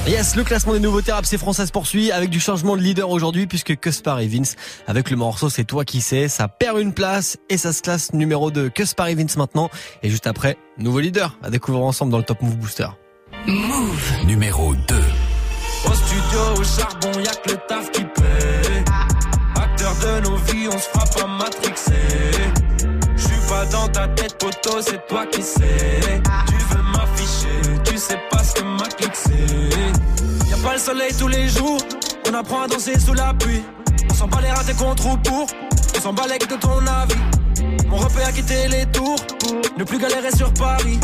[0.10, 3.12] Yes, le classement des nouveautés rap c'est français se poursuit avec du changement de leader
[3.12, 4.56] aujourd'hui puisque Cuspar et Vince
[4.88, 8.12] avec le morceau c'est toi qui sais, ça perd une place et ça se classe
[8.14, 9.70] numéro 2 Cuspar et Vince maintenant
[10.02, 12.88] et juste après, nouveau leader à découvrir ensemble dans le Top Move Booster.
[13.46, 14.26] Move.
[14.26, 14.96] Numéro 2.
[14.96, 18.84] Au studio, au charbon, y'a que le taf qui paie.
[19.62, 21.94] Acteur de nos vies, on se frappe à matrixer.
[23.16, 26.22] J'suis pas dans ta tête, poteau, c'est toi qui sais.
[26.48, 26.79] Tu veux
[28.00, 30.50] sais pas ce que ma clique c'est.
[30.50, 31.78] Y'a pas le soleil tous les jours,
[32.30, 33.64] on apprend à danser sous la pluie.
[34.10, 35.48] On s'en bat les ratés contre ou pour,
[35.98, 37.88] on s'en bat les de ton avis.
[37.88, 39.20] Mon repère a quitté les tours
[39.78, 41.00] ne plus galérer sur Paris.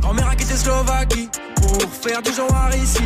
[0.00, 3.02] Grand-mère a quitté Slovaquie pour faire du genre ici.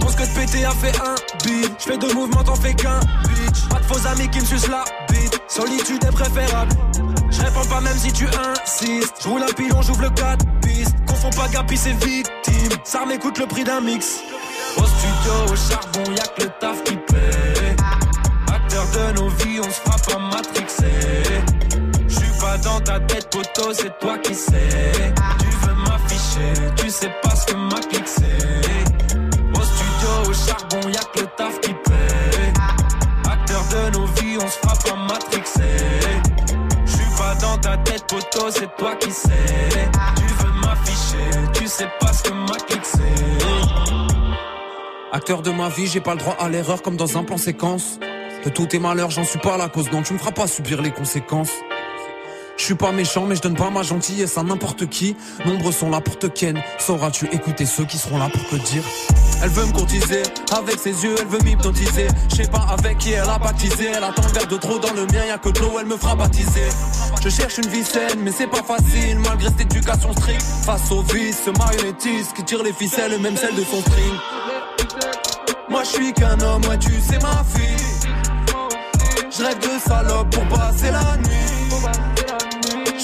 [0.00, 1.72] Pense que de péter a fait un beat.
[1.78, 3.68] J'fais deux mouvements, t'en fais qu'un bitch.
[3.70, 5.40] Pas de faux amis qui me sucent la bite.
[5.48, 6.74] Solitude est préférable.
[7.30, 9.14] Je réponds pas même si tu insistes.
[9.22, 10.96] J'roule un pilon, j'ouvre le 4 pistes.
[11.06, 12.78] Confonds pas Gapi, c'est victime.
[12.84, 14.20] Ça m'écoute le prix d'un mix.
[14.76, 17.76] Au studio, au charbon, y'a que le taf qui paie.
[18.52, 21.22] Acteur de nos vies, on se frappe à matrixer.
[22.08, 25.12] J'suis pas dans ta tête, poteau, c'est toi qui sais.
[25.38, 26.52] Tu veux m'afficher.
[26.76, 27.29] Tu sais pas
[37.70, 39.30] ta tête, poteau, c'est toi qui sais.
[40.16, 42.80] Tu veux m'afficher, tu sais pas ce que ma clique.
[45.12, 47.98] Acteur de ma vie, j'ai pas le droit à l'erreur comme dans un plan séquence.
[48.44, 50.80] De tous tes malheurs, j'en suis pas la cause, donc tu me feras pas subir
[50.82, 51.52] les conséquences.
[52.60, 55.16] Je suis pas méchant, mais je donne pas ma gentillesse à n'importe qui.
[55.46, 56.62] Nombreux sont là pour te ken.
[56.78, 58.82] Sauras-tu écouter ceux qui seront là pour te dire?
[59.42, 60.22] Elle veut me courtiser,
[60.54, 62.08] avec ses yeux, elle veut m'hypnotiser.
[62.28, 63.92] Je sais pas avec qui elle a baptisé.
[63.96, 66.14] Elle attend verre de trop dans le mien, y'a que de l'eau, elle me fera
[66.14, 66.68] baptiser.
[67.24, 70.42] Je cherche une vie saine, mais c'est pas facile, malgré cette éducation stricte.
[70.42, 74.14] Face au vice, ce marionnettiste qui tire les ficelles, même celle de son string.
[75.70, 78.10] Moi je suis qu'un homme, ouais tu sais ma fille.
[79.30, 82.09] Je rêve de salope pour passer la nuit.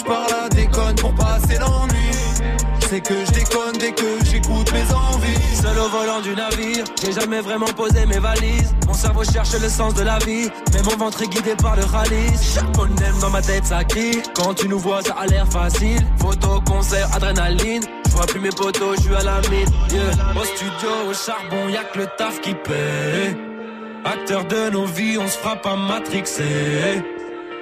[0.06, 2.12] Je parle à déconne pour passer l'ennui.
[2.88, 5.56] C'est que je déconne dès que j'écoute mes envies.
[5.60, 8.72] Seul au volant du navire, j'ai jamais vraiment posé mes valises.
[8.86, 11.84] Mon cerveau cherche le sens de la vie, mais mon ventre est guidé par le
[11.84, 12.30] rallye.
[12.40, 13.80] Chaque phonème dans ma tête ça.
[14.34, 16.06] Quand tu nous vois, ça a l'air facile.
[16.18, 17.82] Photo, concert, adrénaline.
[18.06, 19.68] Je vois plus mes potos, je à la mine.
[20.40, 23.36] Au studio, au charbon, y'a que le taf qui paie.
[24.04, 27.02] Acteur de nos vies, on se frappe à matrixer.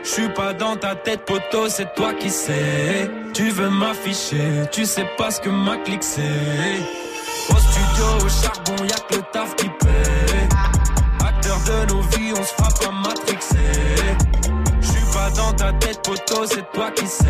[0.04, 3.10] Je suis pas dans ta tête, poteau, c'est toi qui sais.
[3.32, 6.20] Tu veux m'afficher, tu sais pas ce que ma clique c'est.
[7.50, 10.48] Au studio, au charbon, y'a que le taf qui paie.
[11.26, 13.56] Acteur de nos vies, on se frappe à matrixer.
[14.82, 17.24] Je suis pas dans ta tête, poteau, c'est toi qui sais.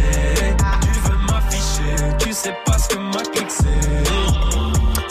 [0.83, 4.34] Tu veux m'afficher, tu sais pas ce que ma clique c'est.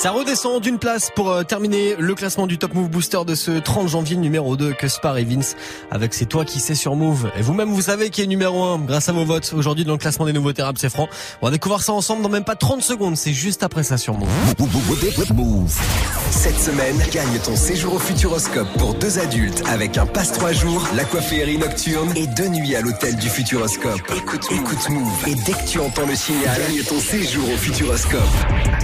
[0.04, 3.52] Ça redescend d'une place pour euh, terminer le classement du Top Move Booster de ce
[3.52, 5.56] 30 janvier numéro 2 Cuspar et Vince
[5.92, 7.32] avec C'est toi qui sais sur Move.
[7.38, 9.98] Et vous-même vous savez qui est numéro 1 grâce à vos votes aujourd'hui dans le
[9.98, 11.08] classement des nouveaux rap c'est franc.
[11.42, 14.16] On va découvrir ça ensemble dans même pas 30 secondes, c'est juste après ça sur
[14.16, 14.28] Move.
[15.34, 15.80] Move.
[16.32, 20.86] Cette semaine, gagne ton séjour au Futuroscope pour deux adultes avec un passe 3 jours,
[20.98, 24.02] l'aquaférie nocturne et deux nuits à l'hôtel du Futuroscope.
[24.18, 28.20] Écoute, écoute Move et dès que tu entends le signal, gagne ton séjour au Futuroscope.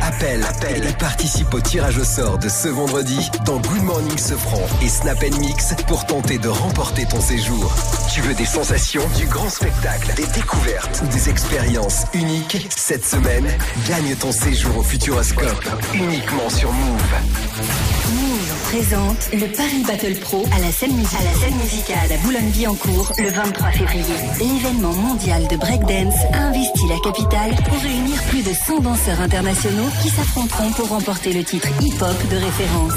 [0.01, 4.61] Appelle, appelle et participe au tirage au sort de ce vendredi dans Good Morning Sofran
[4.83, 7.73] et Snap Mix pour tenter de remporter ton séjour.
[8.13, 12.67] Tu veux des sensations, du grand spectacle, des découvertes ou des expériences uniques?
[12.69, 13.47] Cette semaine,
[13.87, 18.28] gagne ton séjour au Futuroscope uniquement sur Move.
[18.69, 23.29] Présente le Paris Battle Pro à la scène, à la scène musicale à Boulogne-Billancourt le
[23.31, 24.03] 23 février.
[24.39, 29.89] L'événement mondial de breakdance a investi la capitale pour réunir plus de 100 danseurs internationaux
[30.03, 32.93] qui s'affronteront pour remporter le titre hip-hop de référence.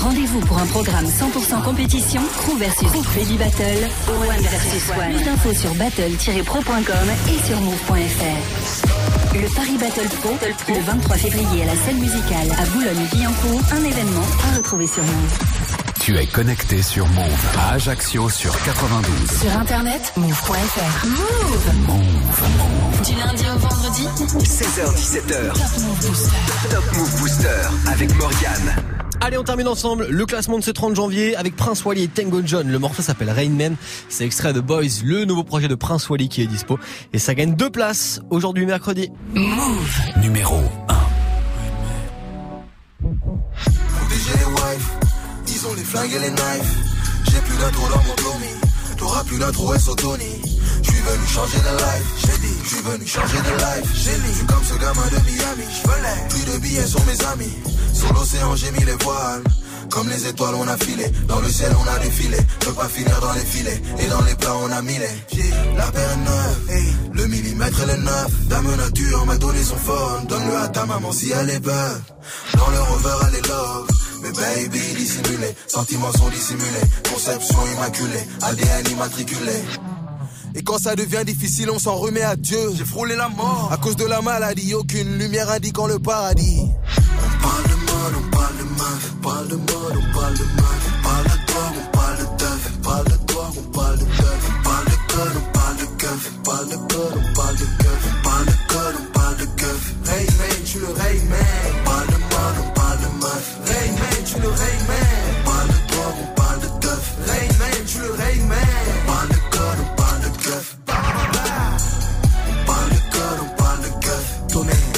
[0.00, 5.12] Rendez-vous pour un programme 100% compétition, crew versus baby battle, one versus one.
[5.12, 9.16] Plus d'infos sur battle-pro.com et sur move.fr.
[9.34, 10.30] Le Paris Battle Pro,
[10.72, 15.15] le 23 février à la scène musicale à Boulogne-Billancourt, un événement à retrouver sur Move.
[16.00, 17.24] Tu es connecté sur Move
[17.58, 19.40] à Ajaccio sur 92.
[19.40, 21.06] Sur internet, move.fr.
[21.06, 21.74] Move.
[21.88, 23.02] Move.
[23.04, 24.06] Du lundi au vendredi
[24.38, 25.52] 16h17h.
[25.52, 26.36] Top Move Booster.
[26.70, 28.76] Top Move Booster avec Morgane.
[29.20, 32.40] Allez, on termine ensemble le classement de ce 30 janvier avec Prince Wally et Tango
[32.44, 32.70] John.
[32.70, 33.74] Le morceau s'appelle Rain Man.
[34.08, 36.78] C'est extrait de Boys, le nouveau projet de Prince Wally qui est dispo.
[37.12, 39.10] Et ça gagne deux places aujourd'hui mercredi.
[39.34, 40.00] Move.
[40.20, 40.56] Numéro
[40.88, 40.96] 1.
[45.74, 46.72] Les flingues et les knives.
[47.24, 48.54] J'ai plus d'intro dans mon Tommy,
[48.96, 50.40] t'auras plus d'intro et Tony.
[50.82, 53.90] Je suis venu changer de life, j'ai dit, je suis venu changer de life.
[53.94, 55.64] J'ai lu, je suis comme ce gamin de Miami.
[55.70, 57.52] Je plus de billets sur mes amis.
[57.92, 59.42] Sur l'océan, j'ai mis les voiles.
[59.90, 61.10] Comme les étoiles, on a filé.
[61.26, 62.38] Dans le ciel, on a défilé.
[62.66, 63.80] Veux pas finir dans les filets.
[63.98, 65.46] Et dans les plats, on a mis les.
[65.76, 67.12] La paire neuve.
[67.12, 68.48] Le millimètre, est neuf.
[68.48, 70.26] Dame nature m'a donné son phone.
[70.28, 72.02] Donne-le à ta maman si elle est belle.
[72.56, 73.86] Dans le rover, elle est love.
[74.22, 75.54] Mais baby, dissimulé.
[75.66, 76.86] Sentiments sont dissimulés.
[77.12, 78.24] Conception immaculée.
[78.42, 79.52] ADN immatriculé.
[80.54, 82.58] Et quand ça devient difficile, on s'en remet à Dieu.
[82.74, 83.68] J'ai frôlé la mort.
[83.72, 86.60] À cause de la maladie, aucune lumière indiquant le paradis.
[86.62, 89.12] On parle de mode, on parle de meuf.
[89.12, 90.76] On parle de mode, on parle de meuf.
[90.98, 92.72] On parle de toi, on parle de teuf.
[92.72, 94.50] On parle de toi, on parle de teuf.
[94.50, 96.32] On parle de code, on parle de keuf.
[96.38, 97.64] On parle de code, on parle de.
[97.66, 98.52] On parle de
[98.98, 99.55] on parle de
[100.06, 100.12] keuf.
[100.12, 101.40] Hey man, tu le Ray man.
[101.66, 103.44] On parle de mode, on parle de meuf.
[103.66, 104.98] Ray man, tu le Ray man.
[105.30, 107.04] On parle de toi, on parle de teuf.
[107.26, 108.58] Ray man, tu le Ray man.
[108.88, 110.76] On parle de code, on parle de keuf.
[112.48, 114.24] On parle de code, on parle de keuf.
[114.48, 114.92] Tonnerre,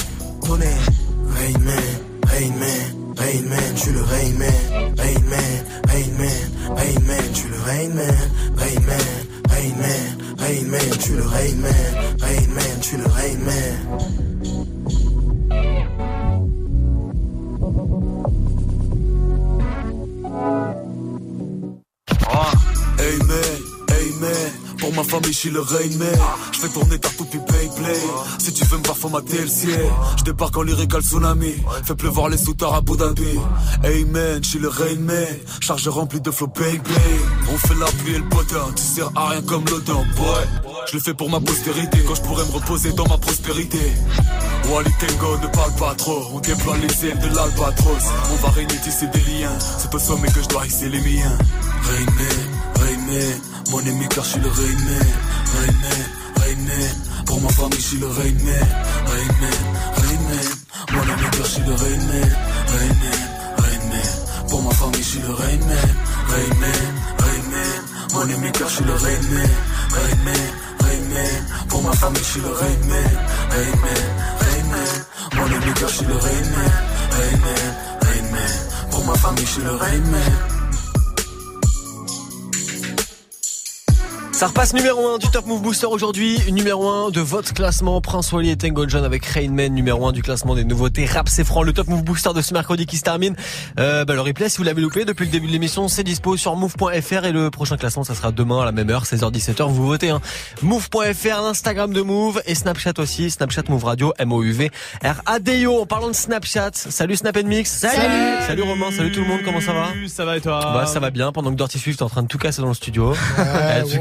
[0.45, 0.85] tonnerre.
[2.39, 5.65] Rain man, Rain man, tu le Rain man, Rain man,
[6.17, 8.15] man, Rain man, tu le Rain man,
[8.55, 9.07] Rain man,
[9.49, 14.78] Rain man, Rain man, tu le Rain man, man, tu le Rain man.
[24.91, 26.07] Ma famille, je suis le rain man.
[26.51, 27.99] Je fais tourner ta pay play.
[28.37, 29.91] Si tu veux me voir, faut mater le ciel.
[30.17, 31.53] Je débarque en lyrique tsunami.
[31.83, 33.37] Fais pleuvoir les souteurs à Abu Dhabi.
[33.83, 35.25] Amen, je suis le rain man.
[35.59, 36.81] Charge remplie de flow bang
[37.51, 38.65] On fait la pluie et le potin.
[38.75, 40.73] Tu sers à rien comme l'odeur, boy.
[40.87, 41.99] Je le fais pour ma postérité.
[42.07, 43.79] Quand je pourrais me reposer dans ma prospérité.
[44.69, 46.21] Wally Tango, ne parle pas trop.
[46.33, 48.05] On déploie les ailes de l'albatros.
[48.31, 49.57] On va régner tisser des liens.
[49.77, 51.37] C'est au sommet que je dois hisser les miens.
[51.83, 53.58] Rain man, rain.
[53.71, 55.07] Mon ennemi car je suis le rain man.
[55.53, 56.01] Rain man,
[56.39, 57.25] rain man.
[57.25, 58.67] Pour ma famille, je suis le rain man.
[59.11, 59.59] Rain man,
[59.99, 60.47] rain man.
[60.91, 62.29] Mon ennemi car je suis le rain man.
[62.73, 63.19] Rain man,
[63.61, 64.47] rain man.
[64.49, 65.89] Pour ma famille, je suis le rain man.
[66.31, 66.85] Rain man,
[67.19, 67.79] rain man.
[68.13, 69.51] Mon ennemi car je suis le rain man.
[69.95, 70.45] Rain man,
[70.83, 71.67] rain man.
[71.69, 73.11] Pour ma famille, je suis le rain man.
[73.51, 74.03] Rain man,
[74.41, 74.95] rain man.
[75.35, 76.71] Mon ennemi car je suis le rain man.
[77.17, 77.65] Rain man,
[78.07, 78.89] rain man.
[78.91, 80.58] Pour ma famille, je suis le rain
[84.39, 88.31] Ça repasse numéro 1 du Top Move Booster aujourd'hui, numéro 1 de votre classement Prince
[88.31, 91.61] Wally et Tango John avec Rainman, numéro 1 du classement des nouveautés rap c'est franc,
[91.61, 93.35] le Top Move Booster de ce mercredi qui se termine.
[93.81, 96.37] Euh, bah, le replay si vous l'avez loupé depuis le début de l'émission, c'est dispo
[96.37, 99.85] sur move.fr et le prochain classement ça sera demain à la même heure, 16h17h, vous
[99.85, 100.21] votez hein.
[100.61, 104.71] move.fr, l'Instagram de Move et Snapchat aussi, Snapchat Move Radio, M-O-U-V
[105.03, 105.81] R-A-D-I-O.
[105.81, 107.69] En parlant de Snapchat, salut Snap Mix.
[107.69, 108.45] Salut.
[108.47, 109.87] Salut Romain, salut tout le monde, comment ça va?
[110.07, 110.61] Ça va et toi?
[110.61, 112.69] Bah ça va bien, pendant que Dirty Swift est en train de tout casser dans
[112.69, 113.13] le studio.
[113.91, 113.99] tout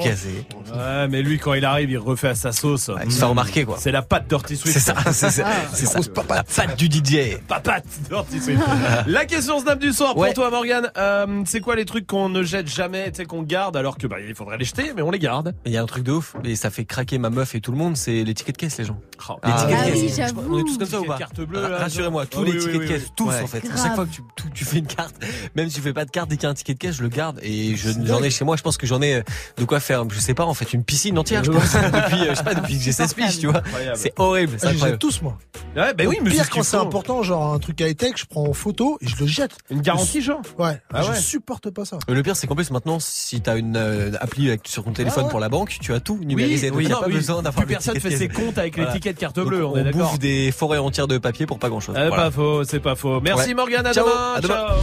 [0.74, 2.90] Ouais, mais lui, quand il arrive, il refait à sa sauce.
[3.04, 3.76] il se fait remarquer, quoi.
[3.78, 4.74] C'est la patte Dirty Swift.
[4.78, 5.46] C'est ça, c'est ça.
[5.72, 5.98] c'est ça.
[6.28, 7.38] La patte du DJ.
[7.46, 8.62] Papate Dirty Swift.
[9.06, 10.90] la question Snap du soir pour toi, Morgan.
[10.96, 14.06] Euh, c'est quoi les trucs qu'on ne jette jamais, tu sais, qu'on garde alors que,
[14.06, 15.54] bah, il faudrait les jeter, mais on les garde.
[15.66, 17.72] Il y a un truc de ouf, et ça fait craquer ma meuf et tout
[17.72, 19.00] le monde, c'est les tickets de caisse, les gens.
[19.28, 19.34] Oh.
[19.44, 20.32] les Ah tickets oui, de caisse.
[20.50, 21.18] on est tous comme ça ou pas
[21.52, 23.40] là, Rassurez-moi, tous Ah les tickets de caisse, tous Ouais.
[23.42, 23.62] en fait.
[23.66, 25.14] Chaque fois que tu, tu- tu fais une carte,
[25.54, 26.96] même si tu fais pas de carte, dès qu'il y a un ticket de caisse,
[26.96, 28.56] je le garde et je, j'en ai chez moi.
[28.56, 29.22] Je pense que j'en ai euh,
[29.58, 30.04] de quoi faire.
[30.18, 31.44] Je sais pas, en fait, une piscine entière.
[31.44, 33.62] Je pense depuis, euh, je sais pas, depuis que j'ai 16 piges, tu vois.
[33.94, 34.56] C'est horrible.
[34.58, 35.38] c'est Ah, je jette tous, moi.
[35.76, 38.48] Ouais, bah oui, mais pire ce quand c'est important, genre un truc high-tech, je prends
[38.48, 39.52] en photo et je le jette.
[39.70, 40.80] Une garantie, genre Ouais.
[40.92, 41.16] Ah je ouais.
[41.16, 41.98] supporte pas ça.
[42.08, 44.92] Mais Le pire, c'est qu'en plus maintenant, si t'as une euh, appli avec- sur ton
[44.92, 45.30] téléphone Ah ouais.
[45.30, 46.70] pour la banque, tu as tout numérisé.
[46.70, 47.12] donc oui, il y a non, pas oui.
[47.14, 48.94] besoin d'avoir Plus personne fait ses comptes avec les Voilà.
[48.98, 50.10] tickets de carte Donc, bleue, on est on d'accord.
[50.10, 51.94] bouffe des forêts entières de papier pour pas grand chose.
[51.96, 53.20] Eh, Pas faux, c'est pas faux.
[53.20, 53.54] Merci.
[53.54, 54.34] Morgane, à demain.
[54.36, 54.54] à demain.
[54.54, 54.82] Ciao.